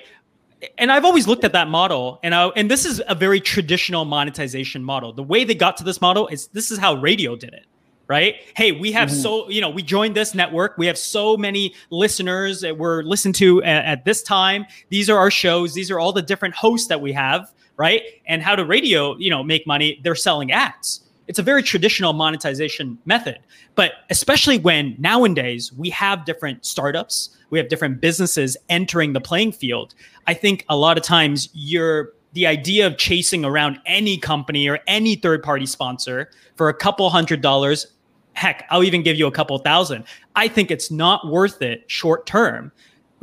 [0.77, 4.05] and I've always looked at that model, and I, and this is a very traditional
[4.05, 5.13] monetization model.
[5.13, 7.65] The way they got to this model is this is how radio did it,
[8.07, 8.35] right?
[8.55, 9.21] Hey, we have mm-hmm.
[9.21, 10.77] so you know we joined this network.
[10.77, 14.65] We have so many listeners that we're listened to at, at this time.
[14.89, 15.73] These are our shows.
[15.73, 18.01] These are all the different hosts that we have, right?
[18.27, 19.99] And how to radio, you know, make money?
[20.03, 21.03] They're selling ads.
[21.29, 23.37] It's a very traditional monetization method.
[23.75, 29.51] But especially when nowadays we have different startups, we have different businesses entering the playing
[29.51, 29.93] field.
[30.29, 34.77] I think a lot of times you're the idea of chasing around any company or
[34.85, 37.87] any third party sponsor for a couple hundred dollars
[38.33, 40.03] heck i'll even give you a couple thousand.
[40.35, 42.71] I think it's not worth it short term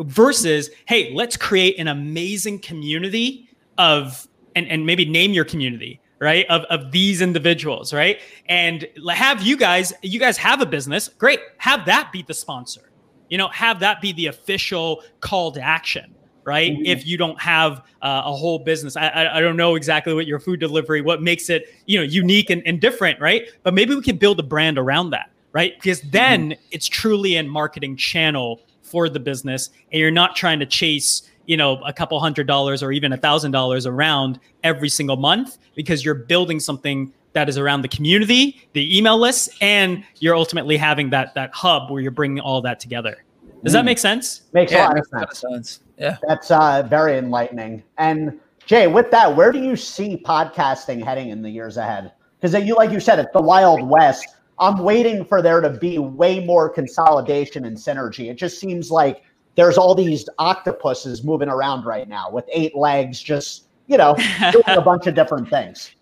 [0.01, 4.27] versus hey let's create an amazing community of
[4.57, 8.21] and, and maybe name your community right of, of these individuals right?
[8.49, 12.91] And have you guys you guys have a business great have that be the sponsor.
[13.29, 16.16] You know have that be the official call to action
[16.47, 16.73] right?
[16.73, 16.87] Mm-hmm.
[16.87, 20.27] If you don't have uh, a whole business, I, I, I, don't know exactly what
[20.27, 23.49] your food delivery, what makes it, you know, unique and, and different, right?
[23.65, 25.75] But maybe we can build a brand around that, right?
[25.77, 26.61] Because then mm-hmm.
[26.71, 31.57] it's truly a marketing channel for the business, and you're not trying to chase, you
[31.57, 36.05] know, a couple hundred dollars or even a thousand dollars around every single month because
[36.05, 41.11] you're building something that is around the community, the email list, and you're ultimately having
[41.11, 43.25] that that hub where you're bringing all that together.
[43.65, 43.87] Does that mm.
[43.87, 44.43] make sense?
[44.53, 45.81] Makes yeah, a lot of sense.
[45.99, 47.83] Yeah, that's uh, very enlightening.
[47.99, 52.13] And Jay, with that, where do you see podcasting heading in the years ahead?
[52.41, 54.27] Because you, like you said, it's the wild west.
[54.59, 58.31] I'm waiting for there to be way more consolidation and synergy.
[58.31, 59.23] It just seems like
[59.55, 64.17] there's all these octopuses moving around right now with eight legs, just you know,
[64.53, 65.93] doing a bunch of different things.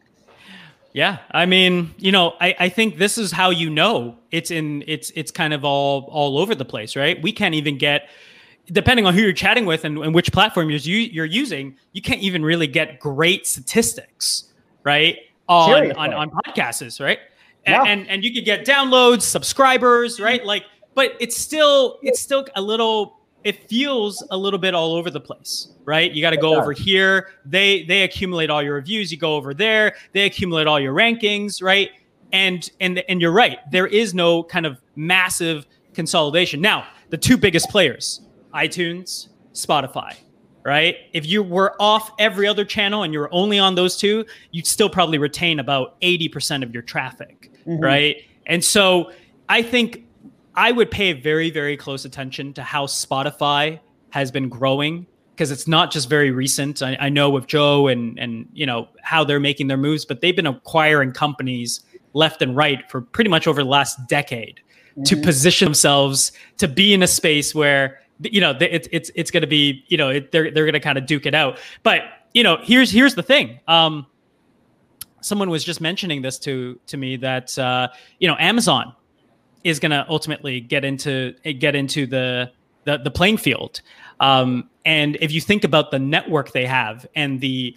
[0.94, 4.84] Yeah, I mean, you know, I, I think this is how you know it's in
[4.86, 7.20] it's it's kind of all all over the place, right?
[7.20, 8.08] We can't even get
[8.72, 12.20] depending on who you're chatting with and, and which platform you're you're using, you can't
[12.20, 14.52] even really get great statistics,
[14.82, 15.18] right?
[15.48, 17.18] On on, on podcasts, right?
[17.66, 17.92] And, yeah.
[17.92, 20.44] and and you could get downloads, subscribers, right?
[20.44, 25.10] Like, but it's still it's still a little it feels a little bit all over
[25.10, 26.10] the place, right?
[26.10, 27.30] You got to go over here.
[27.44, 29.12] They they accumulate all your reviews.
[29.12, 29.94] You go over there.
[30.12, 31.90] They accumulate all your rankings, right?
[32.32, 33.58] And and and you're right.
[33.70, 36.60] There is no kind of massive consolidation.
[36.60, 38.20] Now, the two biggest players,
[38.54, 40.14] iTunes, Spotify,
[40.64, 40.96] right?
[41.12, 44.66] If you were off every other channel and you were only on those two, you'd
[44.66, 47.82] still probably retain about 80% of your traffic, mm-hmm.
[47.82, 48.16] right?
[48.46, 49.12] And so
[49.48, 50.06] I think
[50.54, 53.80] I would pay very, very close attention to how Spotify
[54.10, 56.80] has been growing because it's not just very recent.
[56.80, 60.20] I, I, know with Joe and and you know how they're making their moves, but
[60.20, 61.80] they've been acquiring companies
[62.12, 65.02] left and right for pretty much over the last decade mm-hmm.
[65.02, 69.42] to position themselves to be in a space where you know it's it's it's going
[69.42, 71.58] to be you know it, they're they're going to kind of duke it out.
[71.82, 72.02] But
[72.32, 73.60] you know here's here's the thing.
[73.68, 74.06] Um,
[75.20, 77.88] someone was just mentioning this to to me that uh,
[78.18, 78.94] you know Amazon
[79.64, 82.52] is going to ultimately get into get into the
[82.84, 83.80] the, the playing field.
[84.20, 87.76] Um, and if you think about the network they have and the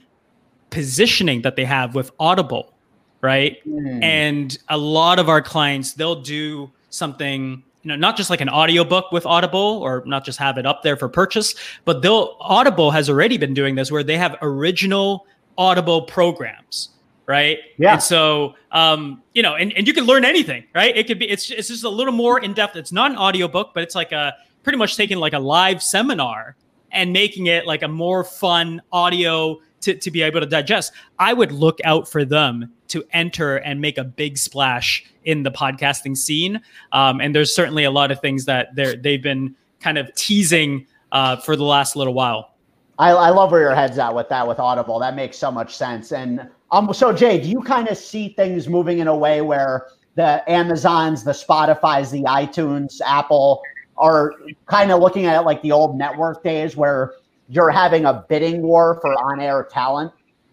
[0.69, 2.73] positioning that they have with Audible,
[3.21, 3.57] right?
[3.65, 4.03] Mm.
[4.03, 8.49] And a lot of our clients, they'll do something, you know, not just like an
[8.49, 12.91] audiobook with Audible or not just have it up there for purchase, but they'll Audible
[12.91, 15.25] has already been doing this where they have original
[15.57, 16.89] Audible programs
[17.27, 17.57] right?
[17.77, 17.95] Yeah.
[17.95, 20.95] And so, um, you know, and, and you can learn anything, right?
[20.95, 22.77] It could be, it's, it's just a little more in depth.
[22.77, 24.33] It's not an audiobook, but it's like a
[24.63, 26.55] pretty much taking like a live seminar
[26.93, 30.93] and making it like a more fun audio to, to be able to digest.
[31.19, 35.51] I would look out for them to enter and make a big splash in the
[35.51, 36.59] podcasting scene.
[36.93, 41.35] Um, and there's certainly a lot of things that they've been kind of teasing uh,
[41.35, 42.55] for the last little while.
[42.97, 44.97] I, I love where your head's at with that with Audible.
[44.99, 46.11] That makes so much sense.
[46.11, 49.87] And um, so Jay, do you kind of see things moving in a way where
[50.15, 53.61] the Amazons, the Spotify's, the iTunes, Apple
[53.97, 54.33] are
[54.65, 57.13] kind of looking at it like the old network days where
[57.49, 60.11] you're having a bidding war for on-air talent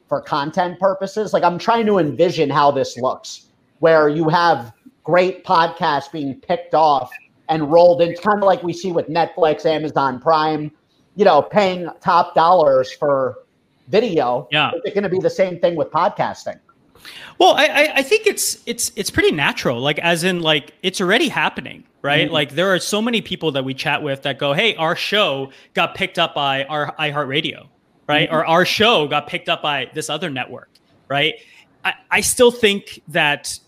[0.08, 1.32] for content purposes?
[1.32, 3.43] Like I'm trying to envision how this looks,
[3.84, 4.72] where you have
[5.02, 7.10] great podcasts being picked off
[7.50, 10.72] and rolled in, kind of like we see with Netflix, Amazon Prime,
[11.16, 13.44] you know, paying top dollars for
[13.88, 14.48] video.
[14.50, 14.70] Yeah.
[14.70, 16.58] Is it going to be the same thing with podcasting?
[17.38, 19.82] Well, I, I think it's it's it's pretty natural.
[19.82, 22.24] Like as in like it's already happening, right?
[22.24, 22.32] Mm-hmm.
[22.32, 25.52] Like there are so many people that we chat with that go, "Hey, our show
[25.74, 27.68] got picked up by our iHeartRadio,
[28.08, 28.30] right?
[28.30, 28.34] Mm-hmm.
[28.34, 30.70] Or our show got picked up by this other network,
[31.08, 31.34] right?"
[31.84, 33.58] I, I still think that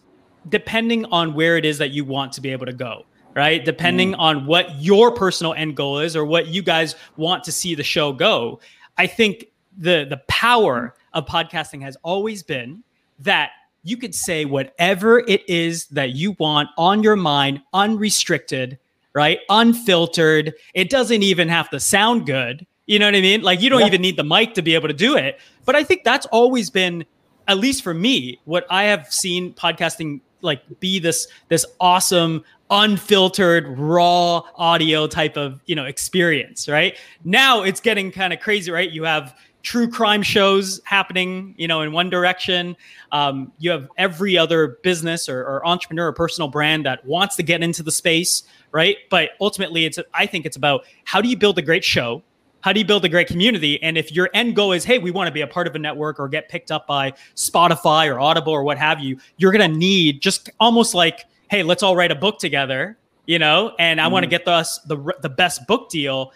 [0.48, 3.64] depending on where it is that you want to be able to go, right?
[3.64, 4.20] Depending mm-hmm.
[4.20, 7.82] on what your personal end goal is or what you guys want to see the
[7.82, 8.60] show go,
[8.98, 12.82] I think the the power of podcasting has always been
[13.20, 13.50] that
[13.82, 18.78] you could say whatever it is that you want on your mind unrestricted
[19.12, 23.60] right unfiltered it doesn't even have to sound good you know what i mean like
[23.60, 23.86] you don't yeah.
[23.86, 26.70] even need the mic to be able to do it but i think that's always
[26.70, 27.04] been
[27.48, 33.78] at least for me what i have seen podcasting like be this this awesome unfiltered
[33.78, 38.90] raw audio type of you know experience right now it's getting kind of crazy right
[38.90, 39.36] you have
[39.66, 42.76] true crime shows happening, you know, in one direction.
[43.10, 47.42] Um, you have every other business or, or, entrepreneur or personal brand that wants to
[47.42, 48.96] get into the space, right?
[49.10, 52.22] But ultimately, it's I think it's about how do you build a great show.
[52.66, 53.80] How do you build a great community?
[53.80, 55.78] And if your end goal is, hey, we want to be a part of a
[55.78, 59.70] network or get picked up by Spotify or Audible or what have you, you're going
[59.70, 64.00] to need just almost like, hey, let's all write a book together, you know, and
[64.00, 64.14] I mm-hmm.
[64.14, 66.32] want to get us the, the best book deal.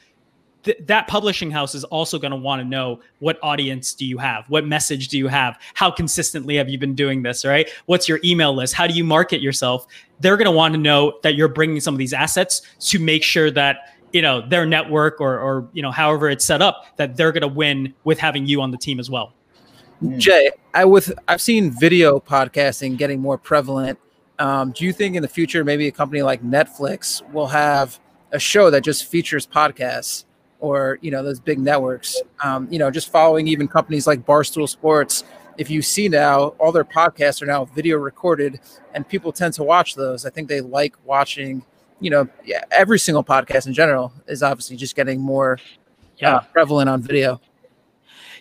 [0.62, 4.16] Th- that publishing house is also going to want to know what audience do you
[4.18, 4.44] have?
[4.46, 5.58] What message do you have?
[5.74, 7.68] How consistently have you been doing this right?
[7.86, 8.74] What's your email list?
[8.74, 9.84] How do you market yourself?
[10.20, 13.24] They're going to want to know that you're bringing some of these assets to make
[13.24, 17.16] sure that you know their network or or you know however it's set up that
[17.16, 19.34] they're going to win with having you on the team as well
[20.16, 23.98] Jay, I with I've seen video podcasting getting more prevalent.
[24.38, 28.00] Um, do you think in the future maybe a company like Netflix will have
[28.32, 30.24] a show that just features podcasts,
[30.58, 32.18] or you know those big networks?
[32.42, 35.24] Um, you know, just following even companies like Barstool Sports.
[35.58, 38.60] If you see now, all their podcasts are now video recorded,
[38.94, 40.24] and people tend to watch those.
[40.24, 41.62] I think they like watching.
[42.00, 45.58] You know, yeah, every single podcast in general is obviously just getting more
[46.18, 47.40] yeah uh, prevalent on video.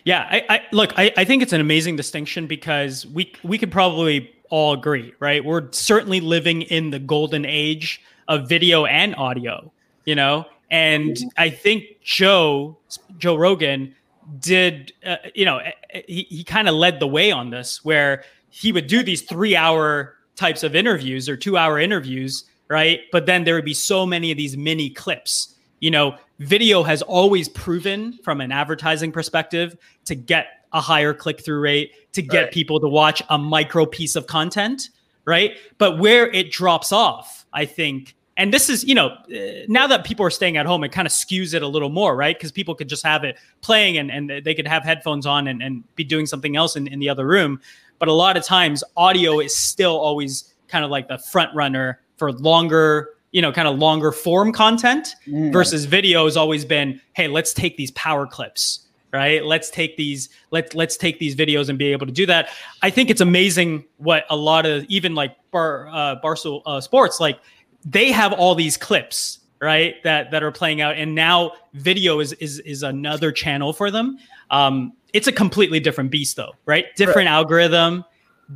[0.04, 0.92] Yeah, I, I look.
[0.96, 5.44] I, I think it's an amazing distinction because we we could probably all agree, right?
[5.44, 9.72] We're certainly living in the golden age of video and audio,
[10.04, 10.46] you know.
[10.70, 12.78] And I think Joe
[13.18, 13.94] Joe Rogan
[14.38, 15.60] did, uh, you know,
[16.06, 19.56] he he kind of led the way on this, where he would do these three
[19.56, 23.00] hour types of interviews or two hour interviews, right?
[23.12, 27.02] But then there would be so many of these mini clips you know, video has
[27.02, 32.44] always proven from an advertising perspective to get a higher click through rate, to get
[32.44, 32.52] Right.
[32.52, 34.90] people to watch a micro piece of content,
[35.24, 35.56] right?
[35.78, 40.04] But where it drops off, I think, and this is, you know, uh, now that
[40.04, 42.36] people are staying at home, it kind of skews it a little more, right?
[42.36, 45.62] Because people could just have it playing and, and they could have headphones on and,
[45.62, 47.60] and be doing something else in, in the other room.
[47.98, 52.00] But a lot of times, audio is still always kind of like the front runner
[52.20, 55.52] for longer, you know, kind of longer form content Mm.
[55.52, 59.44] versus video has always been hey let's take these power clips right?
[59.44, 62.48] Let's take these let's let's take these videos and be able to do that.
[62.82, 67.18] I think it's amazing what a lot of even like bar uh, barstool uh, sports
[67.18, 67.40] like
[67.84, 72.34] they have all these clips right that that are playing out and now video is
[72.34, 74.16] is is another channel for them.
[74.50, 76.84] Um it's a completely different beast though right?
[76.94, 78.04] Different algorithm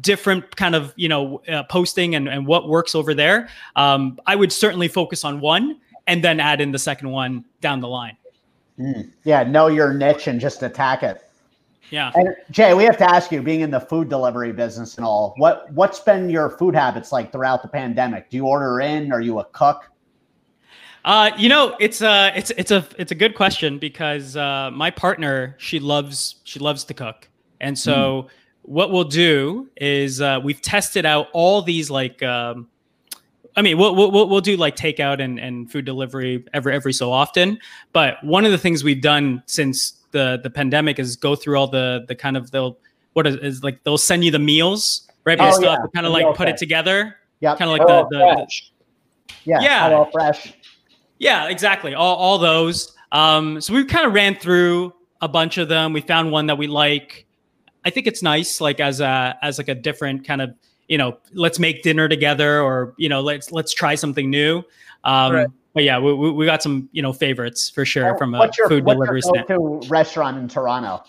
[0.00, 4.34] different kind of you know uh, posting and, and what works over there um i
[4.34, 8.16] would certainly focus on one and then add in the second one down the line
[8.78, 9.10] Mm.
[9.22, 11.22] Yeah, know your niche and just attack it.
[11.90, 15.06] yeah And Jay, we have to ask you, being in the food delivery business and
[15.06, 18.30] all, what what's been your food habits like throughout the pandemic?
[18.30, 19.12] Do you order in?
[19.12, 19.90] Are you a cook?
[21.04, 24.90] Uh, you know, it's a it's it's a it's a good question because uh, my
[24.90, 27.28] partner she loves she loves to cook,
[27.60, 28.28] and so
[28.64, 32.68] what we'll do is uh, we've tested out all these like um,
[33.56, 37.12] I mean we'll, we'll we'll do like takeout and and food delivery every every so
[37.12, 37.58] often,
[37.92, 41.66] but one of the things we've done since the the pandemic is go through all
[41.68, 42.78] the the kind of they'll
[43.12, 45.76] what is, is like they'll send you the meals right, but you Oh, still yeah,
[45.76, 47.58] have to kind of like put it together, Yep.
[47.58, 48.46] kind of like the, the, the
[49.44, 49.60] yeah.
[49.60, 50.04] yeah.
[50.10, 50.54] Fresh.
[51.18, 51.94] Yeah, exactly.
[51.94, 52.94] All, all those.
[53.12, 55.92] Um, so we kind of ran through a bunch of them.
[55.92, 57.23] We found one that we like.
[57.84, 60.54] I think it's nice, like as a as like a different kind of
[60.88, 64.62] you know, let's make dinner together, or you know, let's let's try something new.
[65.04, 65.48] Um, Right.
[65.74, 68.56] But yeah, we, we we got some you know favorites for sure from a what's
[68.56, 69.48] your, food what's delivery your stand.
[69.48, 71.02] go-to restaurant in Toronto?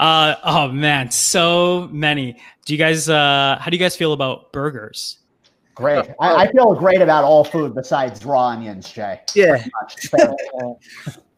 [0.00, 2.36] Uh, oh man, so many.
[2.64, 3.08] Do you guys?
[3.08, 5.18] Uh, how do you guys feel about burgers?
[5.76, 6.10] Great.
[6.18, 9.20] I, I feel great about all food besides raw onions, Jay.
[9.34, 9.64] Yeah,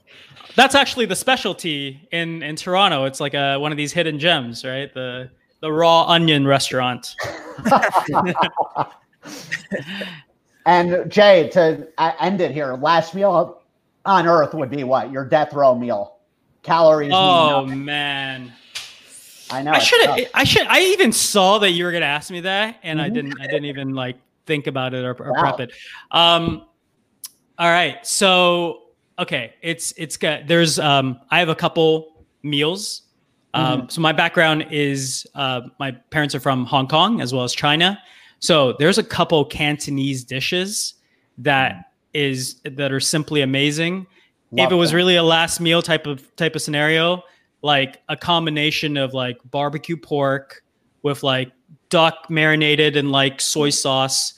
[0.54, 3.04] That's actually the specialty in in Toronto.
[3.04, 4.92] It's like a one of these hidden gems, right?
[4.92, 5.30] The
[5.60, 7.14] the raw onion restaurant.
[10.66, 13.62] and Jay, to uh, end it here, last meal
[14.04, 15.10] on earth would be what?
[15.10, 16.18] Your death row meal.
[16.62, 17.12] Calories.
[17.14, 18.52] Oh man,
[19.50, 19.72] I know.
[19.72, 20.28] I should.
[20.34, 23.14] I should I even saw that you were gonna ask me that, and I Mhm.
[23.14, 24.16] didn't I didn't even like
[24.46, 25.40] think about it or, or Wow.
[25.40, 25.72] prep it.
[26.10, 26.66] Um,
[27.58, 28.81] all right, so
[29.22, 30.46] okay, it's it's good.
[30.46, 33.02] There's um I have a couple meals.
[33.54, 37.52] Um, so my background is uh, my parents are from Hong Kong as well as
[37.54, 37.98] China.
[38.38, 40.94] So there's a couple Cantonese dishes
[41.36, 44.06] that is that are simply amazing.
[44.52, 44.96] Love if it was that.
[44.96, 47.22] really a last meal type of type of scenario,
[47.62, 50.62] like a combination of like barbecue pork
[51.02, 51.52] with like
[51.90, 54.32] duck marinated in like soy sauce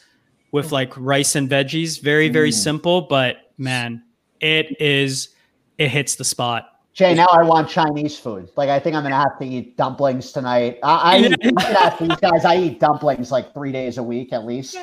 [0.51, 2.01] with like rice and veggies.
[2.03, 2.63] Very, very Mm.
[2.63, 4.03] simple, but man,
[4.45, 5.31] it is
[5.79, 6.71] it hits the spot.
[6.93, 8.51] Jay, now I want Chinese food.
[8.57, 10.79] Like I think I'm gonna have to eat dumplings tonight.
[10.83, 12.45] I, I eat, you can ask these guys.
[12.45, 14.77] I eat dumplings like three days a week at least,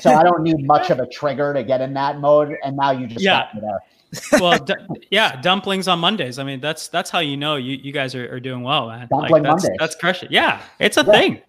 [0.00, 2.56] so I don't need much of a trigger to get in that mode.
[2.64, 3.40] And now you just Yeah.
[3.40, 4.40] got me there.
[4.40, 4.74] Well, d-
[5.10, 6.38] yeah, dumplings on Mondays.
[6.38, 9.08] I mean, that's that's how you know you, you guys are, are doing well, man.
[9.10, 9.76] Dumpling that's, Mondays.
[9.78, 10.28] That's crushing.
[10.30, 11.12] Yeah, it's a Yeah.
[11.12, 11.42] thing.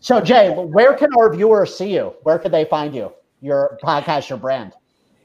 [0.00, 2.14] So Jay, where can our viewers see you?
[2.24, 3.12] Where could they find you?
[3.40, 4.72] Your podcast, your brand.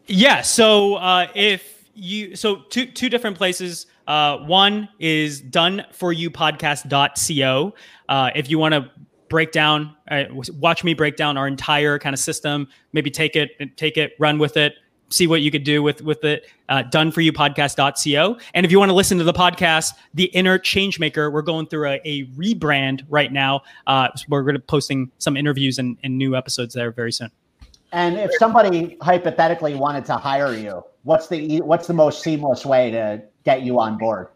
[0.05, 0.41] Yeah.
[0.43, 3.87] So uh, if you so two two different places.
[4.07, 7.73] Uh, one is done for you podcast.co.
[8.07, 8.89] Uh, if you want to
[9.29, 13.51] break down, uh, watch me break down our entire kind of system, maybe take it,
[13.75, 14.75] take it, run with it,
[15.09, 16.47] see what you could do with with it.
[16.69, 18.37] Uh, podcast.co.
[18.53, 21.89] And if you want to listen to the podcast, the inner changemaker, we're going through
[21.89, 23.61] a, a rebrand right now.
[23.87, 27.31] Uh, we're going to posting some interviews and, and new episodes there very soon.
[27.93, 32.91] And if somebody hypothetically wanted to hire you, what's the what's the most seamless way
[32.91, 34.27] to get you on board?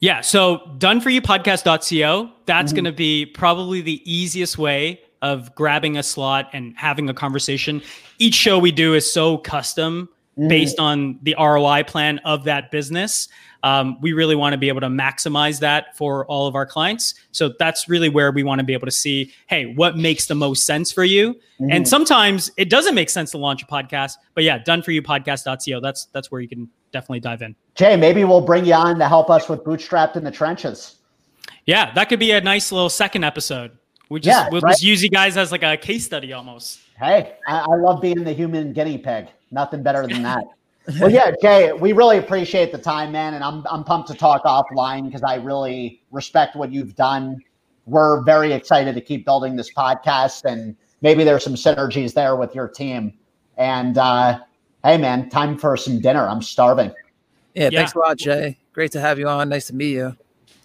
[0.00, 2.30] Yeah, so done for you podcast.co.
[2.46, 2.76] That's mm-hmm.
[2.76, 7.82] going to be probably the easiest way of grabbing a slot and having a conversation.
[8.18, 10.08] Each show we do is so custom
[10.38, 10.48] mm.
[10.48, 13.28] based on the ROI plan of that business.
[13.62, 17.14] Um, we really want to be able to maximize that for all of our clients.
[17.32, 20.34] So that's really where we want to be able to see, hey, what makes the
[20.34, 21.34] most sense for you?
[21.34, 21.72] Mm-hmm.
[21.72, 25.02] And sometimes it doesn't make sense to launch a podcast, but yeah, done for you
[25.02, 25.80] podcast.co.
[25.80, 27.56] That's that's where you can definitely dive in.
[27.74, 30.96] Jay, maybe we'll bring you on to help us with bootstrapped in the trenches.
[31.66, 33.72] Yeah, that could be a nice little second episode.
[34.08, 34.70] We just yeah, we'll right?
[34.70, 36.80] just use you guys as like a case study almost.
[36.98, 39.28] Hey, I, I love being the human guinea pig.
[39.50, 40.44] Nothing better than that.
[41.00, 44.44] well, yeah, Jay, we really appreciate the time, man, and I'm I'm pumped to talk
[44.44, 47.42] offline because I really respect what you've done.
[47.86, 52.54] We're very excited to keep building this podcast, and maybe there's some synergies there with
[52.54, 53.14] your team.
[53.56, 54.40] And uh,
[54.84, 56.26] hey, man, time for some dinner.
[56.26, 56.92] I'm starving.
[57.54, 58.58] Yeah, yeah, thanks a lot, Jay.
[58.72, 59.48] Great to have you on.
[59.48, 60.16] Nice to meet you.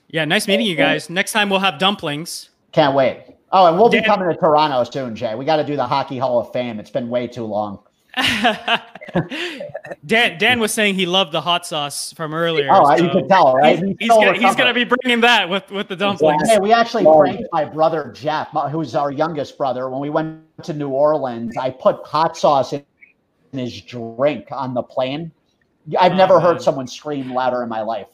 [0.09, 1.09] Yeah, nice meeting you guys.
[1.09, 2.49] Next time we'll have dumplings.
[2.71, 3.25] Can't wait.
[3.51, 5.35] Oh, and we'll Dan- be coming to Toronto soon, Jay.
[5.35, 6.79] We got to do the Hockey Hall of Fame.
[6.79, 7.79] It's been way too long.
[10.05, 12.69] Dan Dan was saying he loved the hot sauce from earlier.
[12.71, 13.79] Oh, so you can tell, right?
[13.79, 16.47] He's, he's, gonna, he's gonna, be bringing that with with the dumplings.
[16.47, 19.89] Hey, we actually pranked my brother Jeff, who's our youngest brother.
[19.89, 22.83] When we went to New Orleans, I put hot sauce in
[23.51, 25.31] his drink on the plane.
[25.99, 26.59] I've never heard uh-huh.
[26.59, 28.07] someone scream louder in my life.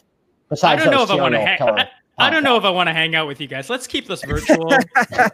[0.49, 1.88] Besides, I don't know if I want to hang.
[2.17, 3.69] I don't know if I want to hang out with you guys.
[3.69, 4.73] Let's keep this virtual.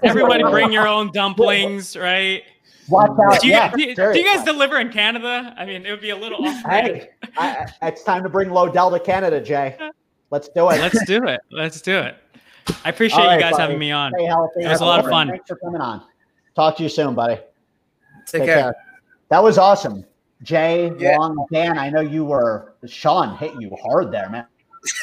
[0.04, 2.44] Everybody bring your own dumplings, right?
[2.88, 3.42] Watch out.
[3.42, 5.54] Do you, yeah, do, you, do you, guys deliver in Canada?
[5.58, 6.64] I mean, it would be a little off.
[6.66, 9.78] Hey, I, it's time to bring Lodell to Canada, Jay.
[10.30, 10.80] Let's do it.
[10.80, 11.42] Let's do it.
[11.52, 12.16] Let's do it.
[12.84, 13.62] I appreciate right, you guys buddy.
[13.62, 14.12] having me on.
[14.16, 14.62] Stay healthy.
[14.62, 15.30] It was a lot of fun.
[15.30, 16.04] Thanks for coming on.
[16.56, 17.36] Talk to you soon, buddy.
[17.36, 17.46] Take,
[18.28, 18.56] Take care.
[18.56, 18.76] care.
[19.30, 20.06] That was awesome.
[20.44, 21.18] Jay, yeah.
[21.18, 24.46] Long, Dan, I know you were, Sean hit you hard there, man.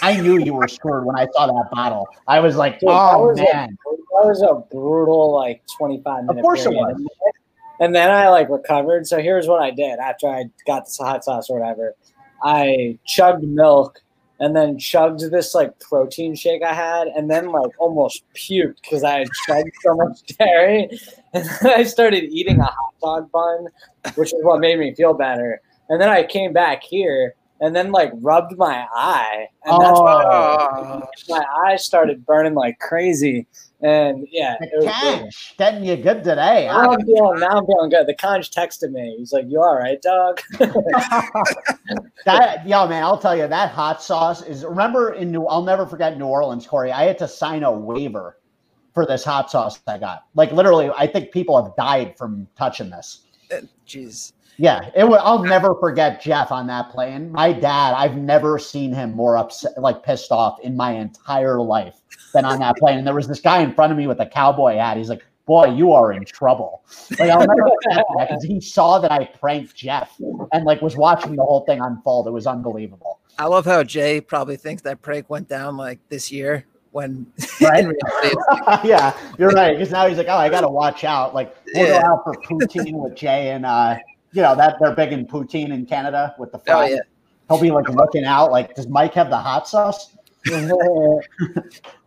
[0.02, 2.06] I knew you were screwed when I saw that bottle.
[2.28, 6.24] I was like, Dude, oh was man, a, that was a brutal like twenty five
[6.24, 6.38] minutes.
[6.38, 6.78] Of course period.
[6.78, 7.06] it was.
[7.82, 9.08] And then I like recovered.
[9.08, 11.96] So here's what I did after I got this hot sauce or whatever.
[12.44, 14.00] I chugged milk
[14.38, 19.02] and then chugged this like protein shake I had, and then like almost puked because
[19.02, 20.96] I had chugged so much dairy.
[21.34, 23.66] And then I started eating a hot dog bun,
[24.14, 25.60] which is what made me feel better.
[25.88, 30.04] And then I came back here and then like rubbed my eye, and that's oh.
[30.04, 33.48] why my eyes started burning like crazy.
[33.82, 36.66] And yeah, the conch getting you good today.
[36.68, 38.06] Now I'm feeling now I'm feeling good.
[38.06, 39.16] The conch texted me.
[39.18, 40.40] He's like, "You all right, dog?"
[42.24, 44.64] that yo man, I'll tell you that hot sauce is.
[44.64, 46.92] Remember in New, I'll never forget New Orleans, Corey.
[46.92, 48.38] I had to sign a waiver
[48.94, 50.26] for this hot sauce I got.
[50.36, 53.26] Like literally, I think people have died from touching this.
[53.50, 54.32] Uh, jeez.
[54.58, 55.18] Yeah, it would.
[55.20, 57.32] I'll never forget Jeff on that plane.
[57.32, 61.96] My dad, I've never seen him more upset, like pissed off in my entire life
[62.32, 62.98] than on that plane.
[62.98, 64.98] And there was this guy in front of me with a cowboy hat.
[64.98, 66.84] He's like, "Boy, you are in trouble."
[67.18, 70.16] Like I'll never forget that because he saw that I pranked Jeff
[70.52, 72.26] and like was watching the whole thing unfold.
[72.26, 73.20] It was unbelievable.
[73.38, 77.26] I love how Jay probably thinks that prank went down like this year when
[77.60, 77.86] right?
[78.84, 79.76] yeah, you're right.
[79.76, 81.34] Because now he's like, oh, I got to watch out.
[81.34, 82.02] Like we'll yeah.
[82.02, 83.96] go out for poutine with Jay and uh,
[84.32, 86.92] you know that they're big in poutine in Canada with the fries.
[86.92, 87.00] Oh, yeah.
[87.48, 90.16] He'll be like looking out, like, does Mike have the hot sauce?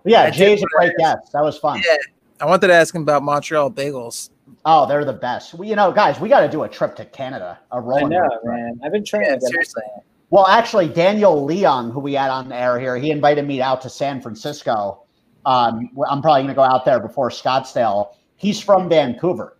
[0.05, 1.31] yeah, Jay's a great guest.
[1.33, 1.81] That was fun.
[1.85, 1.97] Yeah,
[2.39, 4.29] I wanted to ask him about Montreal bagels.
[4.65, 5.53] Oh, they're the best.
[5.53, 7.59] We, you know, guys, we got to do a trip to Canada.
[7.71, 8.05] A rolling.
[8.05, 8.79] I know, man.
[8.83, 9.25] I've been trying.
[9.25, 9.83] Yeah, seriously.
[10.31, 13.81] Well, actually, Daniel Leong, who we had on the air here, he invited me out
[13.81, 15.03] to San Francisco.
[15.45, 18.15] Um, I'm probably going to go out there before Scottsdale.
[18.35, 19.57] He's from Vancouver,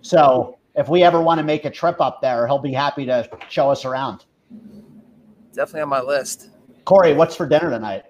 [0.00, 3.28] so if we ever want to make a trip up there, he'll be happy to
[3.48, 4.24] show us around.
[5.52, 6.50] Definitely on my list.
[6.84, 8.04] Corey, what's for dinner tonight?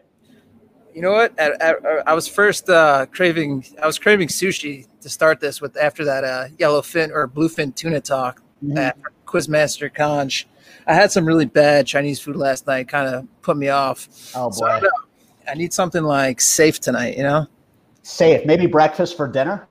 [0.95, 1.39] You know what?
[1.39, 1.75] I, I,
[2.07, 3.65] I was first uh, craving.
[3.83, 8.01] I was craving sushi to start this with after that uh, yellowfin or bluefin tuna
[8.01, 8.79] talk mm-hmm.
[8.79, 8.97] at
[9.27, 10.47] Quizmaster Conch.
[10.87, 12.89] I had some really bad Chinese food last night.
[12.89, 14.09] Kind of put me off.
[14.37, 14.57] Oh boy!
[14.57, 17.17] So I, I need something like safe tonight.
[17.17, 17.47] You know,
[18.03, 18.47] safe.
[18.47, 19.67] Maybe breakfast for dinner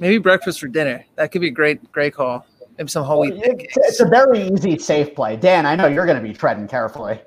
[0.00, 1.04] maybe breakfast for dinner.
[1.14, 2.44] That could be a great, great call.
[2.76, 5.36] maybe some whole wheat It's, it's a very easy, safe play.
[5.36, 7.20] Dan, I know you're going to be treading carefully.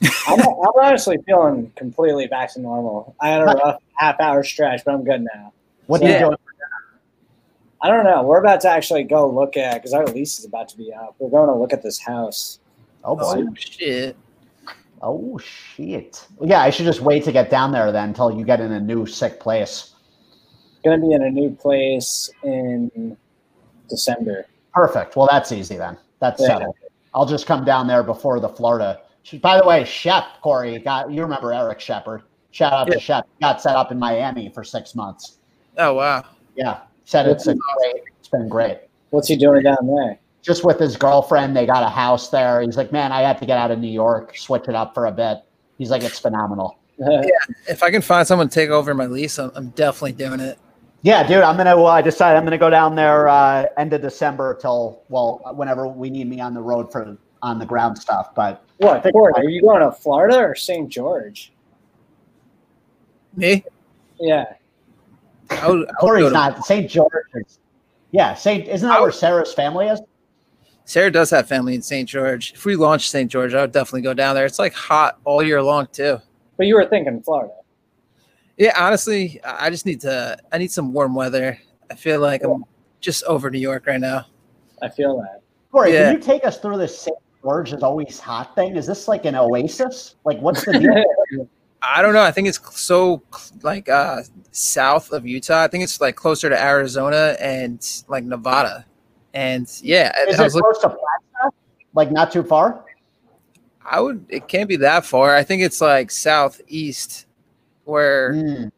[0.28, 3.16] I'm, I'm honestly feeling completely back to normal.
[3.20, 5.52] I had a rough half hour stretch, but I'm good now.
[5.86, 6.36] What are you doing?
[7.80, 8.22] I don't know.
[8.22, 11.14] We're about to actually go look at because our lease is about to be up.
[11.18, 12.58] We're going to look at this house.
[13.04, 13.44] Oh boy.
[13.48, 14.16] Oh shit!
[15.00, 16.26] Oh shit.
[16.42, 18.80] Yeah, I should just wait to get down there then until you get in a
[18.80, 19.94] new sick place.
[20.84, 23.16] Going to be in a new place in
[23.88, 24.46] December.
[24.72, 25.16] Perfect.
[25.16, 25.96] Well, that's easy then.
[26.20, 26.46] That's Yeah.
[26.48, 26.76] settled.
[27.14, 29.00] I'll just come down there before the Florida.
[29.42, 32.22] By the way, Shep Corey got you remember Eric Shepard.
[32.50, 32.94] Shout out Yeah.
[32.94, 33.26] to Shep.
[33.40, 35.38] Got set up in Miami for six months.
[35.76, 36.24] Oh wow!
[36.54, 38.02] Yeah, said it's a great.
[38.20, 38.78] It's been great.
[39.10, 40.18] What's he doing down there?
[40.42, 42.60] Just with his girlfriend, they got a house there.
[42.62, 45.06] He's like, man, I had to get out of New York, switch it up for
[45.06, 45.38] a bit.
[45.76, 46.78] He's like, it's phenomenal.
[47.00, 47.22] Yeah,
[47.68, 50.58] if I can find someone to take over my lease, I'm, I'm definitely doing it.
[51.02, 51.76] Yeah, dude, I'm gonna.
[51.76, 55.86] Well, I decided I'm gonna go down there uh, end of December till well, whenever
[55.86, 58.34] we need me on the road for on the ground stuff.
[58.34, 59.32] But what, Corey?
[59.36, 60.88] Are you going to Florida or St.
[60.88, 61.52] George?
[63.36, 63.64] Me?
[64.18, 64.44] Yeah.
[65.50, 66.90] I would, I would Corey's go not St.
[66.90, 67.10] George.
[67.34, 67.60] is-
[68.10, 68.66] Yeah, St.
[68.66, 70.00] Isn't that where Sarah's family is?
[70.84, 72.08] Sarah does have family in St.
[72.08, 72.54] George.
[72.54, 73.30] If we launch St.
[73.30, 74.46] George, I would definitely go down there.
[74.46, 76.18] It's like hot all year long too.
[76.56, 77.52] But you were thinking Florida.
[78.58, 80.36] Yeah, honestly, I I just need to.
[80.52, 81.58] I need some warm weather.
[81.90, 82.64] I feel like I'm
[83.00, 84.26] just over New York right now.
[84.82, 85.40] I feel that.
[85.72, 86.04] Corey, Yeah.
[86.10, 87.16] can you take us through this St.
[87.42, 88.76] George is always hot thing?
[88.76, 90.16] Is this like an oasis?
[90.24, 91.48] Like, what's the deal?
[91.82, 92.22] I don't know.
[92.22, 93.22] I think it's so
[93.62, 95.62] like uh south of Utah.
[95.62, 98.84] I think it's like closer to Arizona and like Nevada.
[99.34, 101.54] And yeah, is I it was looking, close to Flagstaff?
[101.94, 102.84] Like, not too far?
[103.88, 104.26] I would.
[104.28, 105.36] It can't be that far.
[105.36, 107.26] I think it's like southeast,
[107.88, 108.70] where Mm.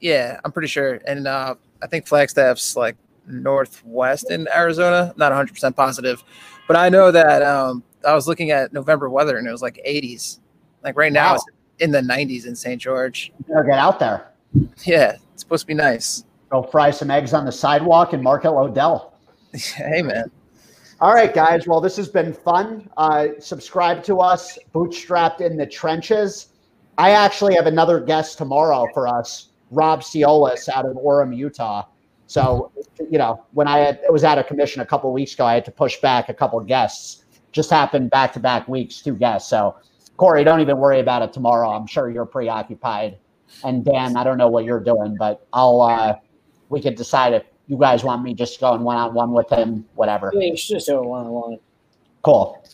[0.00, 1.00] yeah, I'm pretty sure.
[1.06, 2.96] And uh I think Flagstaff's like
[3.26, 5.12] northwest in Arizona.
[5.16, 6.22] Not 100 percent positive,
[6.68, 9.80] but I know that um I was looking at November weather and it was like
[9.86, 10.38] 80s.
[10.82, 11.44] Like right now, it's
[11.78, 12.80] in the 90s in St.
[12.80, 13.32] George.
[13.38, 14.28] You better get out there.
[14.84, 16.24] Yeah, it's supposed to be nice.
[16.50, 19.14] Go fry some eggs on the sidewalk in Market Odell.
[19.54, 20.30] hey man.
[21.00, 21.66] All right, guys.
[21.66, 22.88] Well, this has been fun.
[22.96, 26.48] Uh, subscribe to us, Bootstrapped in the Trenches.
[26.98, 31.84] I actually have another guest tomorrow for us, Rob Ciolis out of Orem, Utah.
[32.26, 32.72] So,
[33.10, 35.64] you know, when I had, was out of commission a couple weeks ago, I had
[35.66, 37.24] to push back a couple guests.
[37.52, 39.48] Just happened back to back weeks, two guests.
[39.48, 39.76] So,
[40.16, 41.70] Corey, don't even worry about it tomorrow.
[41.70, 43.18] I'm sure you're preoccupied.
[43.62, 46.16] And Dan, I don't know what you're doing, but I'll, uh,
[46.70, 49.84] we could decide if you guys want me just going one on one with him,
[49.94, 50.32] whatever.
[50.34, 51.58] Yeah, you should just do it one on one.
[52.22, 52.64] Cool.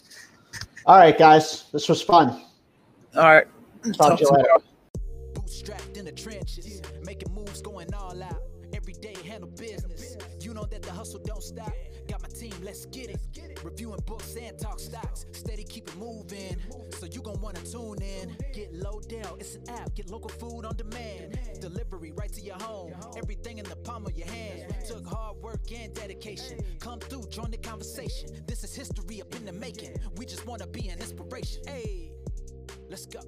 [0.87, 1.65] All right, guys.
[1.73, 2.43] This was fun.
[3.17, 3.47] All right.
[3.95, 4.49] Talk to you later.
[5.33, 8.43] Bootstrapped in the trenches, making moves, going all out.
[8.75, 10.17] Every day handle business.
[10.41, 11.73] You know that the hustle don't stop.
[12.09, 13.61] Got my team, let's get it.
[13.65, 15.27] Reviewing books and talk stocks.
[15.33, 16.57] Steady keep it moving.
[16.99, 18.37] So you gon' wanna tune in.
[18.53, 19.95] Get Lodell, it's an app.
[19.95, 21.39] Get local food on demand.
[21.61, 22.93] Delivery right to your home.
[23.17, 24.75] Everything in the palm of your hand.
[24.87, 26.61] Took hard work and dedication.
[26.81, 28.29] Come through, join the conversation.
[28.47, 29.97] This is history up in the making.
[30.17, 31.63] We just wanna be an inspiration.
[31.67, 32.13] Hey,
[32.89, 33.21] let's go.